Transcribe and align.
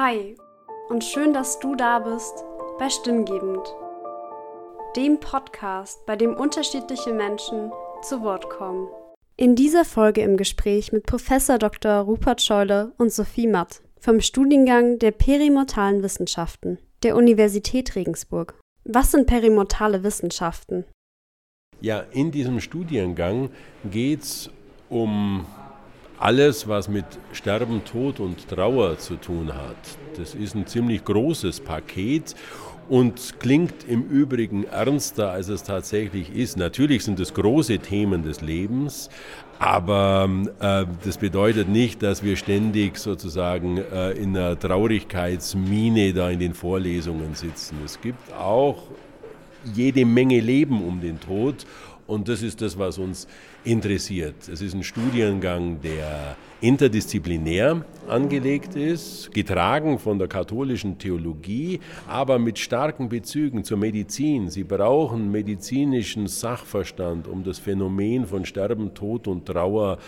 Hi 0.00 0.36
und 0.90 1.02
schön, 1.02 1.32
dass 1.32 1.58
du 1.58 1.74
da 1.74 1.98
bist 1.98 2.44
bei 2.78 2.88
Stimmgebend, 2.88 3.66
dem 4.94 5.18
Podcast, 5.18 6.06
bei 6.06 6.14
dem 6.14 6.34
unterschiedliche 6.34 7.12
Menschen 7.12 7.72
zu 8.02 8.22
Wort 8.22 8.48
kommen. 8.48 8.86
In 9.36 9.56
dieser 9.56 9.84
Folge 9.84 10.20
im 10.20 10.36
Gespräch 10.36 10.92
mit 10.92 11.04
Professor 11.04 11.58
Dr. 11.58 12.02
Rupert 12.02 12.40
Scheule 12.40 12.92
und 12.96 13.12
Sophie 13.12 13.48
Matt 13.48 13.82
vom 13.98 14.20
Studiengang 14.20 15.00
der 15.00 15.10
Perimortalen 15.10 16.04
Wissenschaften 16.04 16.78
der 17.02 17.16
Universität 17.16 17.96
Regensburg. 17.96 18.54
Was 18.84 19.10
sind 19.10 19.26
perimortale 19.26 20.04
Wissenschaften? 20.04 20.84
Ja, 21.80 22.04
in 22.12 22.30
diesem 22.30 22.60
Studiengang 22.60 23.50
geht 23.90 24.22
es 24.22 24.48
um 24.90 25.44
alles, 26.20 26.68
was 26.68 26.88
mit 26.88 27.04
Sterben, 27.32 27.84
Tod 27.84 28.20
und 28.20 28.48
Trauer 28.48 28.98
zu 28.98 29.16
tun 29.16 29.52
hat. 29.54 29.76
Das 30.16 30.34
ist 30.34 30.54
ein 30.54 30.66
ziemlich 30.66 31.04
großes 31.04 31.60
Paket 31.60 32.34
und 32.88 33.38
klingt 33.38 33.84
im 33.86 34.02
Übrigen 34.02 34.64
ernster, 34.64 35.30
als 35.30 35.48
es 35.48 35.62
tatsächlich 35.62 36.34
ist. 36.34 36.56
Natürlich 36.56 37.04
sind 37.04 37.20
es 37.20 37.34
große 37.34 37.78
Themen 37.78 38.22
des 38.22 38.40
Lebens, 38.40 39.10
aber 39.58 40.28
äh, 40.60 40.86
das 41.04 41.18
bedeutet 41.18 41.68
nicht, 41.68 42.02
dass 42.02 42.22
wir 42.22 42.36
ständig 42.36 42.96
sozusagen 42.96 43.78
äh, 43.78 44.12
in 44.12 44.36
einer 44.36 44.58
Traurigkeitsmine 44.58 46.12
da 46.14 46.30
in 46.30 46.38
den 46.38 46.54
Vorlesungen 46.54 47.34
sitzen. 47.34 47.78
Es 47.84 48.00
gibt 48.00 48.32
auch 48.32 48.84
jede 49.74 50.04
Menge 50.04 50.40
Leben 50.40 50.82
um 50.82 51.00
den 51.00 51.20
Tod 51.20 51.66
und 52.08 52.26
das 52.28 52.42
ist 52.42 52.62
das, 52.62 52.78
was 52.78 52.98
uns 52.98 53.28
interessiert. 53.64 54.48
Es 54.48 54.62
ist 54.62 54.74
ein 54.74 54.82
Studiengang, 54.82 55.80
der 55.82 56.36
interdisziplinär 56.60 57.84
angelegt 58.08 58.74
ist, 58.74 59.30
getragen 59.32 59.98
von 59.98 60.18
der 60.18 60.26
katholischen 60.26 60.98
Theologie, 60.98 61.80
aber 62.08 62.38
mit 62.38 62.58
starken 62.58 63.10
Bezügen 63.10 63.62
zur 63.62 63.76
Medizin. 63.76 64.48
Sie 64.48 64.64
brauchen 64.64 65.30
medizinischen 65.30 66.26
Sachverstand, 66.26 67.28
um 67.28 67.44
das 67.44 67.58
Phänomen 67.58 68.26
von 68.26 68.44
Sterben, 68.46 68.94
Tod 68.94 69.28
und 69.28 69.46
Trauer 69.46 69.98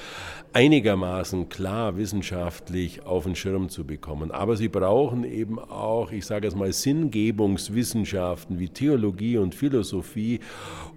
einigermaßen 0.53 1.51
klar 1.51 1.97
wissenschaftlich 1.97 3.05
auf 3.05 3.25
den 3.25 3.37
Schirm 3.37 3.69
zu 3.69 3.85
bekommen. 3.85 4.31
Aber 4.31 4.57
sie 4.57 4.69
brauchen 4.69 5.25
eben 5.25 5.59
auch, 5.59 6.11
ich 6.11 6.25
sage 6.25 6.49
es 6.49 6.57
mal, 6.57 6.73
Sinngebungswissenschaften 6.73 8.59
wie 8.59 8.71
Theologie 8.71 9.37
und 9.37 9.55
Philosophie, 9.55 10.41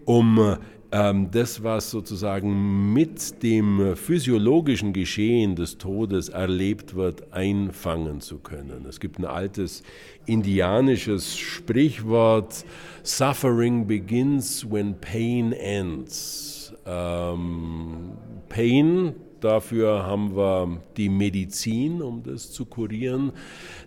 um 0.06 0.58
das, 0.94 1.64
was 1.64 1.90
sozusagen 1.90 2.94
mit 2.94 3.42
dem 3.42 3.96
physiologischen 3.96 4.94
Geschehen 4.94 5.56
des 5.56 5.80
Todes 5.80 6.30
erlebt 6.30 6.94
wird, 6.94 7.34
einfangen 7.34 8.22
zu 8.22 8.38
können. 8.38 8.86
Es 8.88 9.00
gibt 9.00 9.18
ein 9.18 9.26
altes 9.26 9.82
indianisches 10.28 11.36
Sprichwort, 11.36 12.64
Suffering 13.02 13.88
begins 13.88 14.70
when 14.70 14.94
pain 15.02 15.52
ends. 15.52 16.76
Ähm, 16.86 18.12
pain 18.50 19.16
Dafür 19.44 20.06
haben 20.06 20.38
wir 20.38 20.82
die 20.96 21.10
Medizin, 21.10 22.02
um 22.02 22.24
das 22.24 22.54
zu 22.54 22.66
kurieren. 22.66 23.34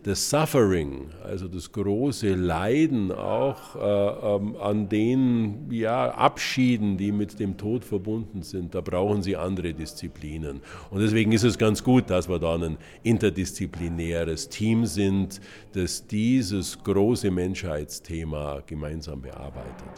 Das 0.03 0.29
Suffering, 0.29 1.09
also 1.25 1.49
das 1.49 1.73
große 1.73 2.35
Leiden 2.35 3.11
auch 3.11 3.75
äh, 3.75 4.35
ähm, 4.37 4.57
an 4.57 4.91
den 4.91 5.71
ja, 5.71 6.11
Abschieden, 6.11 6.99
die 6.99 7.11
mit 7.11 7.41
dem 7.41 7.57
Tod 7.57 7.87
verbunden 7.87 8.43
sind, 8.43 8.75
da 8.75 8.83
brauchen 8.83 9.23
sie 9.23 9.35
andere 9.35 9.73
Disziplinen. 9.73 10.61
Und 10.91 11.01
deswegen 11.01 11.33
ist 11.33 11.45
es 11.45 11.57
ganz 11.57 11.83
gut, 11.83 12.11
dass 12.11 12.29
wir 12.29 12.39
da 12.39 12.57
ein 12.57 12.77
interdisziplinäres 13.03 14.51
Team 14.51 14.85
sind, 14.85 15.41
das 15.73 16.07
dieses 16.07 16.83
große 16.85 17.31
Menschheitsthema 17.31 18.61
gemeinsam 18.67 19.23
bearbeitet. 19.23 19.89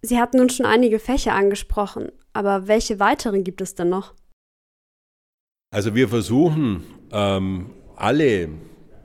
Sie 0.00 0.18
hatten 0.18 0.38
nun 0.38 0.48
schon 0.48 0.64
einige 0.64 0.98
Fächer 0.98 1.34
angesprochen, 1.34 2.08
aber 2.32 2.66
welche 2.66 2.98
weiteren 2.98 3.44
gibt 3.44 3.60
es 3.60 3.74
denn 3.74 3.90
noch? 3.90 4.14
Also 5.72 5.94
wir 5.94 6.08
versuchen 6.08 6.82
ähm, 7.12 7.70
alle 7.94 8.48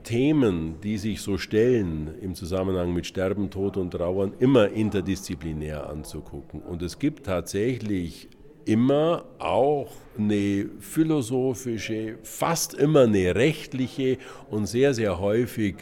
Themen, 0.02 0.80
die 0.80 0.98
sich 0.98 1.20
so 1.20 1.38
stellen 1.38 2.12
im 2.20 2.34
Zusammenhang 2.34 2.92
mit 2.92 3.06
Sterben, 3.06 3.50
Tod 3.50 3.76
und 3.76 3.92
Trauern, 3.92 4.32
immer 4.40 4.70
interdisziplinär 4.70 5.88
anzugucken. 5.88 6.60
Und 6.62 6.82
es 6.82 6.98
gibt 6.98 7.26
tatsächlich 7.26 8.28
immer 8.64 9.26
auch 9.38 9.92
eine 10.18 10.66
philosophische, 10.80 12.18
fast 12.22 12.74
immer 12.74 13.02
eine 13.02 13.34
rechtliche 13.34 14.18
und 14.50 14.66
sehr, 14.66 14.94
sehr 14.94 15.18
häufig 15.18 15.76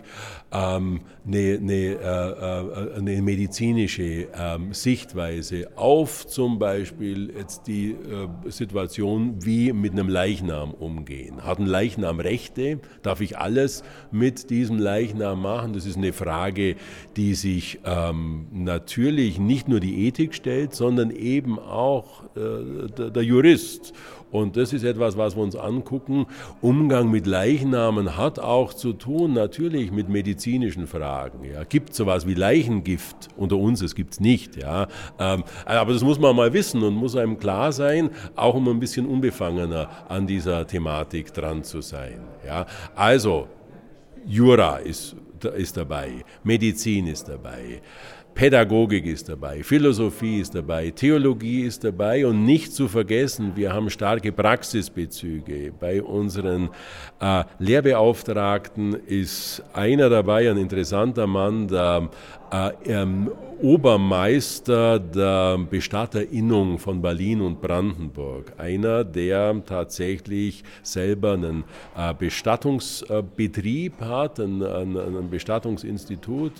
ähm, 0.54 1.00
eine, 1.26 1.58
eine, 1.60 1.74
äh, 1.74 1.96
äh, 1.96 2.94
eine, 2.98 3.22
medizinische 3.22 4.28
ähm, 4.34 4.72
Sichtweise 4.72 5.68
auf 5.76 6.26
zum 6.26 6.58
Beispiel 6.58 7.32
jetzt 7.36 7.66
die 7.66 7.90
äh, 7.92 8.50
Situation, 8.50 9.44
wie 9.44 9.72
mit 9.72 9.92
einem 9.92 10.08
Leichnam 10.08 10.72
umgehen. 10.72 11.44
Hat 11.44 11.58
ein 11.58 11.66
Leichnam 11.66 12.20
Rechte? 12.20 12.78
Darf 13.02 13.20
ich 13.20 13.38
alles 13.38 13.82
mit 14.12 14.50
diesem 14.50 14.78
Leichnam 14.78 15.42
machen? 15.42 15.72
Das 15.72 15.86
ist 15.86 15.96
eine 15.96 16.12
Frage, 16.12 16.76
die 17.16 17.34
sich 17.34 17.80
ähm, 17.84 18.46
natürlich 18.52 19.38
nicht 19.38 19.66
nur 19.68 19.80
die 19.80 20.06
Ethik 20.06 20.34
stellt, 20.34 20.74
sondern 20.74 21.10
eben 21.10 21.58
auch 21.58 22.24
äh, 22.36 22.88
der, 22.96 23.10
der 23.10 23.22
Jurist. 23.22 23.92
Und 24.34 24.56
das 24.56 24.72
ist 24.72 24.82
etwas, 24.82 25.16
was 25.16 25.36
wir 25.36 25.44
uns 25.44 25.54
angucken. 25.54 26.26
Umgang 26.60 27.08
mit 27.08 27.24
Leichnamen 27.24 28.16
hat 28.16 28.40
auch 28.40 28.74
zu 28.74 28.92
tun 28.92 29.32
natürlich 29.32 29.92
mit 29.92 30.08
medizinischen 30.08 30.88
Fragen. 30.88 31.44
Ja. 31.44 31.62
Gibt 31.62 31.90
es 31.90 31.98
sowas 31.98 32.26
wie 32.26 32.34
Leichengift 32.34 33.28
unter 33.36 33.56
uns? 33.56 33.80
Es 33.80 33.94
gibt 33.94 34.14
es 34.14 34.18
nicht. 34.18 34.56
Ja. 34.56 34.88
Ähm, 35.20 35.44
aber 35.64 35.92
das 35.92 36.02
muss 36.02 36.18
man 36.18 36.34
mal 36.34 36.52
wissen 36.52 36.82
und 36.82 36.94
muss 36.94 37.14
einem 37.14 37.38
klar 37.38 37.70
sein, 37.70 38.10
auch 38.34 38.56
um 38.56 38.66
ein 38.66 38.80
bisschen 38.80 39.06
unbefangener 39.06 39.88
an 40.08 40.26
dieser 40.26 40.66
Thematik 40.66 41.32
dran 41.32 41.62
zu 41.62 41.80
sein. 41.80 42.18
Ja. 42.44 42.66
Also, 42.96 43.46
Jura 44.26 44.78
ist, 44.78 45.14
ist 45.56 45.76
dabei, 45.76 46.24
Medizin 46.42 47.06
ist 47.06 47.28
dabei. 47.28 47.80
Pädagogik 48.34 49.06
ist 49.06 49.28
dabei, 49.28 49.62
Philosophie 49.62 50.40
ist 50.40 50.56
dabei, 50.56 50.90
Theologie 50.90 51.62
ist 51.62 51.84
dabei 51.84 52.26
und 52.26 52.44
nicht 52.44 52.72
zu 52.72 52.88
vergessen, 52.88 53.52
wir 53.54 53.72
haben 53.72 53.88
starke 53.90 54.32
Praxisbezüge. 54.32 55.72
Bei 55.78 56.02
unseren 56.02 56.70
äh, 57.20 57.44
Lehrbeauftragten 57.60 58.94
ist 59.06 59.62
einer 59.72 60.10
dabei, 60.10 60.50
ein 60.50 60.56
interessanter 60.56 61.28
Mann, 61.28 61.68
der 61.68 62.10
äh, 62.50 62.70
ähm, 62.86 63.30
Obermeister 63.62 64.98
der 64.98 65.58
Bestatterinnung 65.58 66.78
von 66.78 67.00
Berlin 67.00 67.40
und 67.40 67.60
Brandenburg. 67.60 68.52
Einer, 68.58 69.04
der 69.04 69.64
tatsächlich 69.64 70.64
selber 70.82 71.32
einen 71.32 71.64
äh, 71.96 72.12
Bestattungsbetrieb 72.14 74.00
hat, 74.00 74.40
ein, 74.40 74.62
ein, 74.62 74.96
ein 74.96 75.30
Bestattungsinstitut 75.30 76.52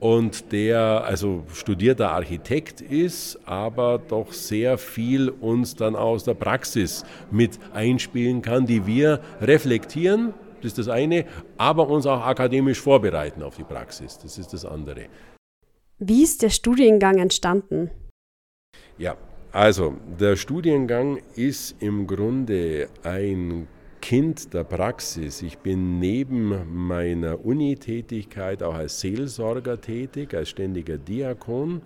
und 0.00 0.52
der 0.52 1.04
also 1.04 1.44
studierter 1.52 2.12
Architekt 2.12 2.80
ist, 2.80 3.38
aber 3.46 3.98
doch 3.98 4.32
sehr 4.32 4.78
viel 4.78 5.30
uns 5.30 5.74
dann 5.74 5.96
aus 5.96 6.24
der 6.24 6.34
Praxis 6.34 7.04
mit 7.30 7.58
einspielen 7.72 8.42
kann, 8.42 8.66
die 8.66 8.86
wir 8.86 9.20
reflektieren, 9.40 10.34
das 10.60 10.72
ist 10.72 10.78
das 10.78 10.88
eine, 10.88 11.26
aber 11.56 11.88
uns 11.88 12.06
auch 12.06 12.24
akademisch 12.24 12.80
vorbereiten 12.80 13.42
auf 13.42 13.56
die 13.56 13.64
Praxis, 13.64 14.18
das 14.18 14.38
ist 14.38 14.52
das 14.52 14.64
andere. 14.64 15.06
Wie 15.98 16.22
ist 16.22 16.42
der 16.42 16.50
Studiengang 16.50 17.18
entstanden? 17.18 17.90
Ja, 18.98 19.16
also 19.52 19.94
der 20.20 20.36
Studiengang 20.36 21.18
ist 21.34 21.76
im 21.80 22.06
Grunde 22.06 22.88
ein 23.02 23.68
Kind 24.06 24.54
der 24.54 24.62
Praxis. 24.62 25.42
Ich 25.42 25.58
bin 25.58 25.98
neben 25.98 26.86
meiner 26.86 27.44
Unitätigkeit 27.44 28.62
auch 28.62 28.76
als 28.76 29.00
Seelsorger 29.00 29.80
tätig, 29.80 30.32
als 30.32 30.50
ständiger 30.50 30.96
Diakon. 30.96 31.82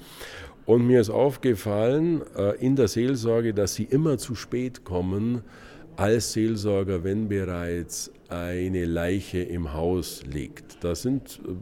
Und 0.67 0.87
mir 0.87 1.01
ist 1.01 1.09
aufgefallen 1.09 2.21
äh, 2.37 2.57
in 2.59 2.77
der 2.77 2.89
Seelsorge, 2.89 3.55
dass 3.55 3.75
sie 3.75 3.85
immer 3.85 4.19
zu 4.19 4.35
spät 4.35 4.85
kommen 4.85 5.41
als 5.97 6.35
Seelsorger, 6.35 7.05
wenn 7.05 7.27
bereits 7.27 8.13
eine 8.31 8.85
Leiche 8.85 9.41
im 9.41 9.73
Haus 9.73 10.23
liegt. 10.25 10.83
Da 10.85 10.95
sind 10.95 11.41
äh, 11.45 11.53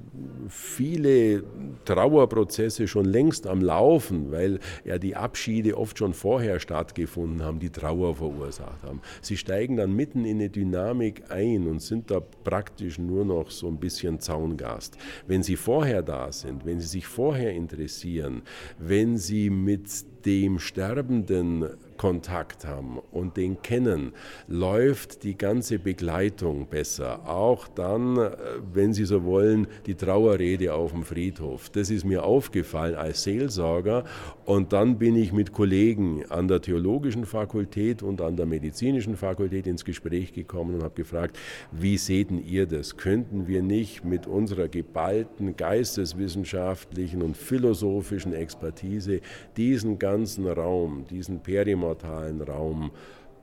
viele 0.49 1.43
Trauerprozesse 1.87 2.87
schon 2.87 3.07
längst 3.07 3.47
am 3.47 3.63
Laufen, 3.63 4.31
weil 4.31 4.61
ja 4.85 4.99
die 4.99 5.17
Abschiede 5.17 5.79
oft 5.79 5.99
schon 5.99 6.13
vorher 6.13 6.61
stattgefunden 6.61 7.43
haben, 7.43 7.59
die 7.59 7.71
Trauer 7.71 8.17
verursacht 8.17 8.83
haben. 8.83 9.01
Sie 9.23 9.39
steigen 9.39 9.77
dann 9.77 9.97
mitten 9.97 10.27
in 10.27 10.37
eine 10.39 10.51
Dynamik 10.51 11.31
ein 11.31 11.67
und 11.67 11.81
sind 11.81 12.11
da 12.11 12.21
praktisch 12.21 12.99
nur 12.99 13.25
noch 13.25 13.51
so 13.51 13.69
ein 13.69 13.79
bisschen 13.79 14.21
Zaungast. 14.21 14.99
Wenn 15.27 15.43
sie 15.43 15.57
vorher 15.57 16.03
da 16.03 16.31
sind, 16.33 16.67
wenn 16.67 16.81
sie 16.81 16.89
sich 16.89 17.07
vorher 17.07 17.53
interessieren, 17.53 18.43
wenn 18.79 19.17
sie 19.17 19.49
mit 19.49 19.89
dem 20.27 20.59
Sterbenden 20.59 21.65
Kontakt 21.97 22.65
haben 22.65 22.99
und 23.11 23.37
den 23.37 23.61
kennen, 23.61 24.13
läuft 24.47 25.25
die 25.25 25.37
ganze 25.37 25.79
Begleitung 25.79 26.58
besser. 26.67 27.29
Auch 27.29 27.69
dann, 27.69 28.17
äh, 28.17 28.31
wenn 28.73 28.93
Sie 28.93 29.05
so 29.05 29.25
wollen, 29.25 29.67
die 29.87 29.95
Trauerrede 29.95 30.75
auf 30.75 30.93
dem 30.93 31.05
Friedhof. 31.05 31.71
Das 31.71 31.91
ist 31.91 32.05
mir 32.05 32.25
aufgefallen 32.25 32.95
als 32.95 33.23
Seelsorger. 33.23 34.05
Und 34.45 34.73
dann 34.73 34.99
bin 34.99 35.17
ich 35.17 35.33
mit 35.33 35.53
Kollegen 35.53 36.25
an 36.29 36.49
der 36.49 36.61
theologischen 36.61 37.25
Fakultät 37.27 38.03
und 38.03 38.21
an 38.21 38.37
der 38.37 38.47
medizinischen 38.47 39.17
Fakultät 39.17 39.67
ins 39.67 39.85
Gespräch 39.85 40.33
gekommen 40.33 40.75
und 40.75 40.83
habe 40.83 40.95
gefragt, 40.95 41.39
wie 41.73 41.99
seht 41.99 42.29
ihr 42.31 42.67
das? 42.67 42.97
Könnten 42.97 43.47
wir 43.47 43.63
nicht 43.63 44.05
mit 44.05 44.27
unserer 44.27 44.69
geballten 44.69 45.57
geisteswissenschaftlichen 45.57 47.23
und 47.23 47.37
philosophischen 47.37 48.35
Expertise 48.35 49.21
diesen 49.57 49.99
ganzen 49.99 50.47
Raum, 50.47 51.05
diesen 51.09 51.41
Perimor 51.41 51.69
perimortalen 51.79 52.41
Raum 52.43 52.91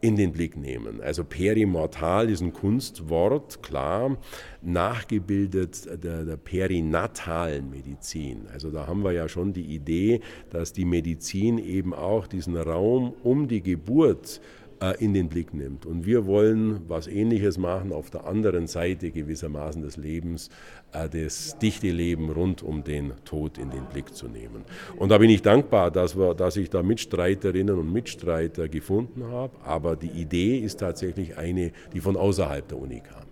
in 0.02 0.16
den 0.16 0.32
Blick 0.32 0.56
nehmen. 0.56 1.02
Also 1.02 1.24
perimortal 1.24 2.30
ist 2.30 2.42
ein 2.42 2.54
Kunstwort, 2.54 3.64
klar, 3.64 4.18
nachgebildet 4.62 6.04
der, 6.04 6.26
der, 6.26 6.38
perinatalen 6.38 7.70
Medizin. 7.70 8.48
Also 8.52 8.72
da 8.72 8.88
haben 8.88 9.04
wir 9.04 9.12
ja 9.12 9.28
schon 9.28 9.54
die 9.54 9.76
Idee, 9.76 10.22
dass 10.50 10.74
die 10.74 10.86
Medizin 10.86 11.58
eben 11.58 11.94
auch 11.94 12.28
diesen 12.28 12.58
Raum 12.58 13.14
um 13.24 13.48
die 13.48 13.62
Geburt 13.62 14.40
äh, 14.40 14.65
in 14.92 15.14
den 15.14 15.30
Blick 15.30 15.54
nimmt. 15.54 15.86
Und 15.86 16.06
wir 16.06 16.26
wollen 16.26 16.82
was 16.88 17.08
Ähnliches 17.08 17.58
machen 17.58 17.92
auf 17.92 18.10
der 18.10 18.26
anderen 18.26 18.68
Seite 18.68 19.12
gewissermaßen 19.12 19.82
des 19.82 19.98
Lebens, 19.98 20.50
äh, 20.92 21.10
das 21.10 21.58
dichte 21.60 21.90
Leben 21.90 22.30
rund 22.30 22.64
um 22.64 22.84
den 22.84 23.14
Tod 23.26 23.58
in 23.58 23.70
den 23.70 23.86
Blick 23.86 24.14
zu 24.14 24.28
nehmen. 24.28 24.66
Und 24.98 25.10
da 25.10 25.18
bin 25.18 25.30
ich 25.30 25.42
dankbar, 25.42 25.92
dass, 25.92 26.18
wir, 26.18 26.34
dass 26.34 26.58
ich 26.58 26.70
da 26.70 26.84
Mitstreiterinnen 26.84 27.78
und 27.78 27.92
Mitstreiter 27.92 28.68
gefunden 28.68 29.26
habe. 29.26 29.54
Aber 29.64 29.96
die 29.96 30.10
Idee 30.10 30.60
ist 30.60 30.80
tatsächlich 30.80 31.38
eine, 31.38 31.72
die 31.94 32.00
von 32.00 32.18
außerhalb 32.18 32.68
der 32.68 32.78
Uni 32.78 33.02
kam. 33.02 33.26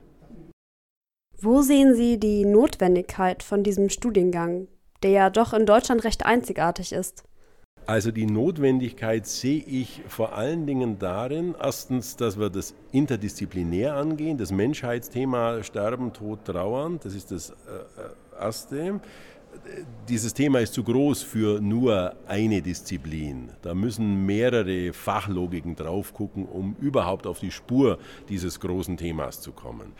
Wo 1.39 1.61
sehen 1.61 1.93
Sie 1.93 2.19
die 2.19 2.45
Notwendigkeit 2.45 3.43
von 3.43 3.63
diesem 3.63 3.89
Studiengang, 3.89 4.69
der 5.03 5.11
ja 5.11 5.29
doch 5.29 5.53
in 5.53 5.65
Deutschland 5.65 6.05
recht 6.05 6.25
einzigartig 6.25 6.93
ist? 6.93 7.25
Also 7.85 8.11
die 8.11 8.25
Notwendigkeit 8.25 9.25
sehe 9.27 9.61
ich 9.61 10.03
vor 10.07 10.33
allen 10.33 10.65
Dingen 10.65 10.99
darin, 10.99 11.53
erstens, 11.61 12.15
dass 12.15 12.39
wir 12.39 12.49
das 12.49 12.73
interdisziplinär 12.93 13.95
angehen, 13.95 14.37
das 14.37 14.51
Menschheitsthema 14.51 15.63
Sterben, 15.63 16.13
Tod, 16.13 16.45
Trauern, 16.45 16.99
das 17.03 17.13
ist 17.13 17.31
das 17.31 17.49
äh, 17.49 17.53
äh, 17.53 18.41
Erste 18.41 19.01
dieses 20.09 20.33
Thema 20.33 20.59
ist 20.59 20.73
zu 20.73 20.83
groß 20.83 21.23
für 21.23 21.61
nur 21.61 22.13
eine 22.27 22.61
Disziplin. 22.61 23.51
Da 23.61 23.73
müssen 23.73 24.25
mehrere 24.25 24.91
Fachlogiken 24.91 25.75
drauf 25.75 26.13
gucken, 26.13 26.45
um 26.45 26.75
überhaupt 26.81 27.25
auf 27.25 27.39
die 27.39 27.51
Spur 27.51 27.97
dieses 28.27 28.59
großen 28.59 28.97
Themas 28.97 29.39
zu 29.39 29.53
kommen. 29.53 29.93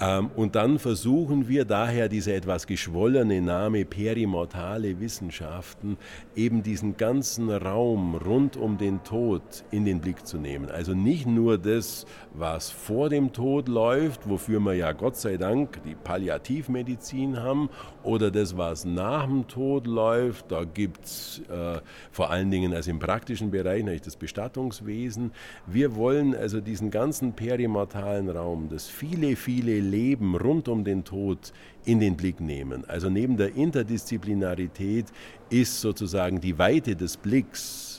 Ähm, 0.00 0.30
und 0.34 0.56
dann 0.56 0.78
versuchen 0.78 1.48
wir 1.48 1.64
daher 1.64 2.08
diese 2.08 2.32
etwas 2.32 2.66
geschwollene 2.66 3.40
Name 3.40 3.84
perimortale 3.84 4.98
Wissenschaften 4.98 5.96
eben 6.34 6.62
diesen 6.62 6.96
ganzen 6.96 7.50
Raum 7.50 8.16
rund 8.16 8.56
um 8.56 8.76
den 8.76 9.04
Tod 9.04 9.42
in 9.70 9.84
den 9.84 10.00
Blick 10.00 10.26
zu 10.26 10.38
nehmen. 10.38 10.68
Also 10.70 10.94
nicht 10.94 11.26
nur 11.26 11.58
das, 11.58 12.06
was 12.32 12.70
vor 12.70 13.08
dem 13.08 13.32
Tod 13.32 13.68
läuft, 13.68 14.28
wofür 14.28 14.58
wir 14.60 14.74
ja 14.74 14.92
Gott 14.92 15.16
sei 15.16 15.36
Dank 15.36 15.80
die 15.84 15.94
Palliativmedizin 15.94 17.40
haben, 17.40 17.68
oder 18.02 18.30
das, 18.30 18.56
was 18.56 18.84
nach 18.84 19.03
dem 19.04 19.46
Tod 19.46 19.86
läuft. 19.86 20.50
Da 20.50 20.64
gibt 20.64 21.04
es 21.04 21.42
äh, 21.50 21.80
vor 22.10 22.30
allen 22.30 22.50
Dingen 22.50 22.72
also 22.72 22.90
im 22.90 22.98
praktischen 22.98 23.50
Bereich 23.50 23.82
natürlich 23.82 24.02
das 24.02 24.16
Bestattungswesen. 24.16 25.32
Wir 25.66 25.94
wollen 25.94 26.34
also 26.34 26.60
diesen 26.60 26.90
ganzen 26.90 27.32
perimortalen 27.32 28.28
Raum, 28.28 28.68
das 28.70 28.88
viele, 28.88 29.36
viele 29.36 29.78
Leben 29.80 30.36
rund 30.36 30.68
um 30.68 30.84
den 30.84 31.04
Tod 31.04 31.52
in 31.84 32.00
den 32.00 32.16
Blick 32.16 32.40
nehmen. 32.40 32.84
Also 32.88 33.10
neben 33.10 33.36
der 33.36 33.54
Interdisziplinarität 33.54 35.06
ist 35.50 35.80
sozusagen 35.80 36.40
die 36.40 36.58
Weite 36.58 36.96
des 36.96 37.16
Blicks, 37.16 37.93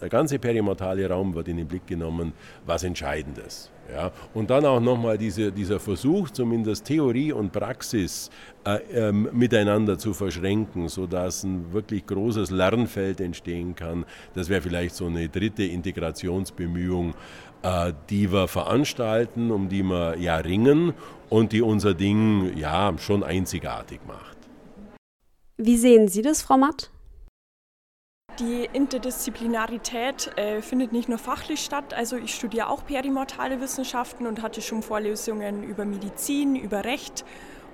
der 0.00 0.08
ganze 0.08 0.38
perimortale 0.38 1.08
Raum 1.08 1.34
wird 1.34 1.48
in 1.48 1.56
den 1.56 1.66
Blick 1.66 1.86
genommen, 1.86 2.32
was 2.66 2.82
Entscheidendes. 2.82 3.70
Ja, 3.92 4.12
und 4.34 4.50
dann 4.50 4.64
auch 4.66 4.80
nochmal 4.80 5.18
diese, 5.18 5.50
dieser 5.50 5.80
Versuch, 5.80 6.30
zumindest 6.30 6.84
Theorie 6.84 7.32
und 7.32 7.50
Praxis 7.50 8.30
äh, 8.64 8.78
ähm, 8.92 9.28
miteinander 9.32 9.98
zu 9.98 10.14
verschränken, 10.14 10.88
sodass 10.88 11.42
ein 11.42 11.72
wirklich 11.72 12.06
großes 12.06 12.50
Lernfeld 12.50 13.20
entstehen 13.20 13.74
kann. 13.74 14.04
Das 14.34 14.48
wäre 14.48 14.62
vielleicht 14.62 14.94
so 14.94 15.06
eine 15.06 15.28
dritte 15.28 15.64
Integrationsbemühung, 15.64 17.14
äh, 17.62 17.92
die 18.08 18.30
wir 18.32 18.46
veranstalten, 18.46 19.50
um 19.50 19.68
die 19.68 19.82
wir 19.82 20.16
ja 20.18 20.36
ringen 20.36 20.94
und 21.28 21.52
die 21.52 21.62
unser 21.62 21.94
Ding 21.94 22.56
ja 22.56 22.94
schon 22.98 23.24
einzigartig 23.24 24.00
macht. 24.06 24.36
Wie 25.56 25.76
sehen 25.76 26.08
Sie 26.08 26.22
das, 26.22 26.42
Frau 26.42 26.56
Matt? 26.56 26.90
Die 28.38 28.68
Interdisziplinarität 28.72 30.30
äh, 30.38 30.62
findet 30.62 30.92
nicht 30.92 31.08
nur 31.08 31.18
fachlich 31.18 31.60
statt. 31.60 31.92
Also 31.92 32.16
ich 32.16 32.34
studiere 32.34 32.68
auch 32.68 32.86
perimortale 32.86 33.60
Wissenschaften 33.60 34.26
und 34.26 34.40
hatte 34.42 34.62
schon 34.62 34.82
Vorlesungen 34.82 35.62
über 35.62 35.84
Medizin, 35.84 36.56
über 36.56 36.84
Recht 36.84 37.24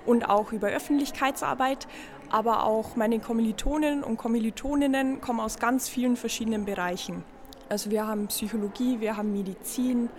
und 0.05 0.29
auch 0.29 0.51
über 0.51 0.67
Öffentlichkeitsarbeit. 0.67 1.87
Aber 2.29 2.65
auch 2.65 2.97
meine 2.97 3.19
Kommilitonen 3.19 4.03
und 4.03 4.17
Kommilitoninnen 4.17 5.21
kommen 5.21 5.39
aus 5.39 5.59
ganz 5.59 5.87
vielen 5.87 6.17
verschiedenen 6.17 6.65
Bereichen. 6.65 7.23
Also 7.69 7.91
wir 7.91 8.07
haben 8.07 8.27
Psychologie, 8.27 8.99
wir 8.99 9.15
haben 9.15 9.31
Medizin, 9.31 10.09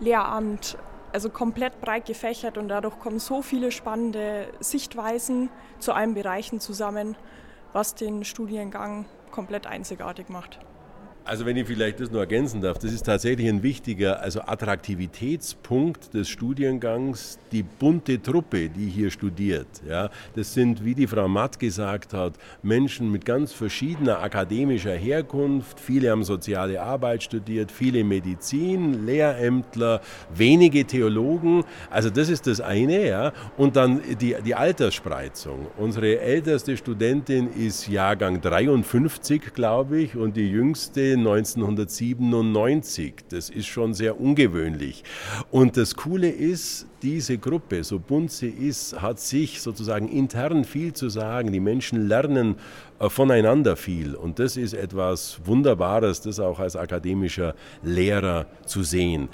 Lehramt, 0.00 0.78
also 1.12 1.28
komplett 1.28 1.80
breit 1.80 2.06
gefächert 2.06 2.56
und 2.56 2.68
dadurch 2.68 2.98
kommen 2.98 3.18
so 3.18 3.42
viele 3.42 3.72
spannende 3.72 4.48
Sichtweisen 4.60 5.50
zu 5.78 5.92
allen 5.92 6.14
Bereichen 6.14 6.60
zusammen, 6.60 7.16
was 7.72 7.94
den 7.94 8.24
Studiengang 8.24 9.06
komplett 9.28 9.66
einzigartig 9.66 10.28
macht. 10.28 10.58
Also 11.28 11.44
wenn 11.44 11.58
ich 11.58 11.66
vielleicht 11.66 12.00
das 12.00 12.10
nur 12.10 12.22
ergänzen 12.22 12.62
darf, 12.62 12.78
das 12.78 12.90
ist 12.90 13.02
tatsächlich 13.02 13.46
ein 13.50 13.62
wichtiger 13.62 14.22
also 14.22 14.40
Attraktivitätspunkt 14.40 16.14
des 16.14 16.26
Studiengangs, 16.30 17.38
die 17.52 17.62
bunte 17.62 18.22
Truppe, 18.22 18.70
die 18.70 18.88
hier 18.88 19.10
studiert. 19.10 19.66
Ja, 19.86 20.08
das 20.36 20.54
sind, 20.54 20.86
wie 20.86 20.94
die 20.94 21.06
Frau 21.06 21.28
Matt 21.28 21.58
gesagt 21.58 22.14
hat, 22.14 22.32
Menschen 22.62 23.12
mit 23.12 23.26
ganz 23.26 23.52
verschiedener 23.52 24.20
akademischer 24.20 24.94
Herkunft. 24.94 25.78
Viele 25.78 26.12
haben 26.12 26.24
soziale 26.24 26.80
Arbeit 26.80 27.22
studiert, 27.22 27.70
viele 27.70 28.04
Medizin, 28.04 29.04
Lehrämtler, 29.04 30.00
wenige 30.34 30.86
Theologen. 30.86 31.62
Also 31.90 32.08
das 32.08 32.30
ist 32.30 32.46
das 32.46 32.62
eine. 32.62 33.06
Ja. 33.06 33.32
Und 33.58 33.76
dann 33.76 34.00
die, 34.18 34.34
die 34.42 34.54
Altersspreizung. 34.54 35.66
Unsere 35.76 36.20
älteste 36.20 36.74
Studentin 36.78 37.52
ist 37.52 37.86
Jahrgang 37.86 38.40
53, 38.40 39.52
glaube 39.52 40.00
ich, 40.00 40.16
und 40.16 40.34
die 40.34 40.48
jüngste 40.48 41.17
1997. 41.18 43.14
Das 43.28 43.50
ist 43.50 43.66
schon 43.66 43.94
sehr 43.94 44.20
ungewöhnlich. 44.20 45.04
Und 45.50 45.76
das 45.76 45.94
Coole 45.94 46.28
ist, 46.28 46.86
diese 47.02 47.38
Gruppe, 47.38 47.84
so 47.84 47.98
bunt 47.98 48.32
sie 48.32 48.48
ist, 48.48 49.00
hat 49.00 49.20
sich 49.20 49.60
sozusagen 49.60 50.08
intern 50.08 50.64
viel 50.64 50.92
zu 50.92 51.08
sagen. 51.08 51.52
Die 51.52 51.60
Menschen 51.60 52.08
lernen 52.08 52.56
äh, 52.98 53.08
voneinander 53.08 53.76
viel. 53.76 54.14
Und 54.14 54.38
das 54.38 54.56
ist 54.56 54.74
etwas 54.74 55.40
Wunderbares, 55.44 56.20
das 56.22 56.40
auch 56.40 56.58
als 56.58 56.76
akademischer 56.76 57.54
Lehrer 57.82 58.46
zu 58.66 58.82
sehen. 58.82 59.28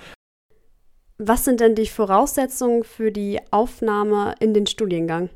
Was 1.18 1.44
sind 1.44 1.60
denn 1.60 1.74
die 1.74 1.86
Voraussetzungen 1.86 2.82
für 2.82 3.12
die 3.12 3.38
Aufnahme 3.50 4.34
in 4.40 4.52
den 4.52 4.66
Studiengang? 4.66 5.30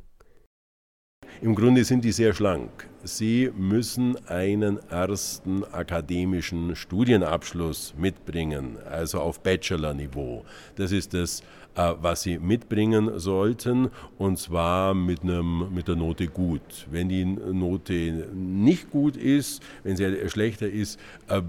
Im 1.40 1.54
Grunde 1.54 1.84
sind 1.84 2.04
die 2.04 2.12
sehr 2.12 2.34
schlank. 2.34 2.88
Sie 3.16 3.50
müssen 3.56 4.16
einen 4.28 4.78
ersten 4.90 5.64
akademischen 5.72 6.76
Studienabschluss 6.76 7.94
mitbringen, 7.96 8.76
also 8.84 9.20
auf 9.20 9.40
Bachelor-Niveau. 9.40 10.44
Das 10.76 10.92
ist 10.92 11.14
das, 11.14 11.40
äh, 11.74 11.94
was 12.02 12.22
Sie 12.22 12.38
mitbringen 12.38 13.18
sollten, 13.18 13.88
und 14.18 14.38
zwar 14.38 14.92
mit, 14.92 15.22
einem, 15.22 15.72
mit 15.74 15.88
der 15.88 15.96
Note 15.96 16.26
gut. 16.26 16.86
Wenn 16.90 17.08
die 17.08 17.24
Note 17.24 18.28
nicht 18.34 18.90
gut 18.90 19.16
ist, 19.16 19.62
wenn 19.84 19.96
sie 19.96 20.28
schlechter 20.28 20.68
ist, 20.68 21.00
äh, 21.28 21.40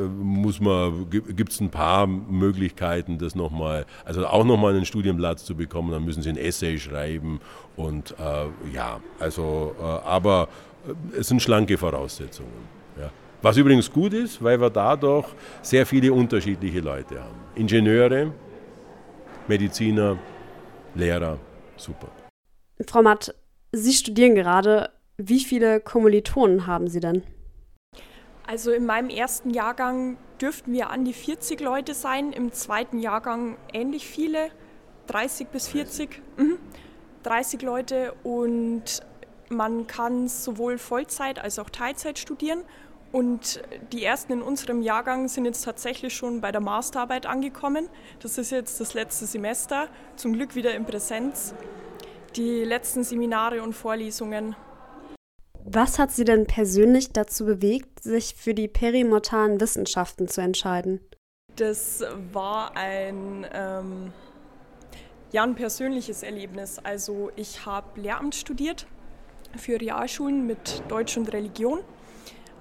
muss 0.00 0.60
man, 0.60 1.08
gibt 1.10 1.52
es 1.52 1.60
ein 1.60 1.70
paar 1.70 2.06
Möglichkeiten, 2.06 3.18
das 3.18 3.34
nochmal, 3.34 3.86
also 4.04 4.26
auch 4.26 4.44
nochmal 4.44 4.74
einen 4.74 4.84
Studienplatz 4.84 5.44
zu 5.44 5.54
bekommen, 5.54 5.90
dann 5.90 6.04
müssen 6.04 6.22
sie 6.22 6.30
ein 6.30 6.36
Essay 6.36 6.78
schreiben 6.78 7.40
und 7.76 8.14
äh, 8.18 8.74
ja, 8.74 9.00
also, 9.18 9.74
äh, 9.78 9.82
aber 9.82 10.48
äh, 10.86 11.18
es 11.18 11.28
sind 11.28 11.42
schlanke 11.42 11.76
Voraussetzungen. 11.76 12.68
Ja. 12.98 13.10
Was 13.42 13.56
übrigens 13.56 13.92
gut 13.92 14.14
ist, 14.14 14.42
weil 14.42 14.60
wir 14.60 14.70
dadurch 14.70 15.26
sehr 15.62 15.84
viele 15.86 16.12
unterschiedliche 16.12 16.80
Leute 16.80 17.20
haben. 17.20 17.36
Ingenieure, 17.54 18.32
Mediziner, 19.48 20.16
Lehrer, 20.94 21.38
super. 21.76 22.08
Frau 22.86 23.02
Matt, 23.02 23.34
Sie 23.72 23.92
studieren 23.92 24.34
gerade. 24.34 24.90
Wie 25.16 25.40
viele 25.40 25.80
Kommilitonen 25.80 26.66
haben 26.66 26.88
Sie 26.88 27.00
denn? 27.00 27.22
Also 28.46 28.72
in 28.72 28.84
meinem 28.84 29.08
ersten 29.08 29.50
Jahrgang 29.50 30.18
dürften 30.40 30.72
wir 30.72 30.90
an 30.90 31.04
die 31.04 31.14
40 31.14 31.60
Leute 31.60 31.94
sein, 31.94 32.32
im 32.32 32.52
zweiten 32.52 32.98
Jahrgang 32.98 33.56
ähnlich 33.72 34.06
viele, 34.06 34.50
30 35.06 35.48
bis 35.48 35.68
40. 35.68 36.20
Mhm. 36.36 36.58
30 37.22 37.62
Leute 37.62 38.14
und 38.22 39.00
man 39.48 39.86
kann 39.86 40.28
sowohl 40.28 40.78
Vollzeit 40.78 41.38
als 41.38 41.58
auch 41.58 41.70
Teilzeit 41.70 42.18
studieren. 42.18 42.62
Und 43.12 43.62
die 43.92 44.04
ersten 44.04 44.32
in 44.32 44.42
unserem 44.42 44.82
Jahrgang 44.82 45.28
sind 45.28 45.44
jetzt 45.44 45.64
tatsächlich 45.64 46.14
schon 46.14 46.40
bei 46.40 46.50
der 46.50 46.60
Masterarbeit 46.60 47.26
angekommen. 47.26 47.88
Das 48.20 48.38
ist 48.38 48.50
jetzt 48.50 48.80
das 48.80 48.94
letzte 48.94 49.26
Semester, 49.26 49.88
zum 50.16 50.32
Glück 50.32 50.54
wieder 50.54 50.74
in 50.74 50.84
Präsenz. 50.84 51.54
Die 52.34 52.64
letzten 52.64 53.04
Seminare 53.04 53.62
und 53.62 53.72
Vorlesungen. 53.72 54.56
Was 55.66 55.98
hat 55.98 56.12
Sie 56.12 56.24
denn 56.24 56.46
persönlich 56.46 57.12
dazu 57.12 57.46
bewegt, 57.46 58.02
sich 58.02 58.34
für 58.36 58.52
die 58.54 58.68
perimortalen 58.68 59.60
Wissenschaften 59.60 60.28
zu 60.28 60.42
entscheiden? 60.42 61.00
Das 61.56 62.02
war 62.32 62.76
ein 62.76 63.46
ähm, 63.52 64.12
ja, 65.34 65.42
ein 65.42 65.56
persönliches 65.56 66.22
Erlebnis. 66.22 66.78
Also 66.78 67.32
ich 67.34 67.66
habe 67.66 68.00
Lehramt 68.00 68.36
studiert 68.36 68.86
für 69.56 69.80
Realschulen 69.80 70.46
mit 70.46 70.82
Deutsch 70.86 71.16
und 71.16 71.32
Religion 71.32 71.80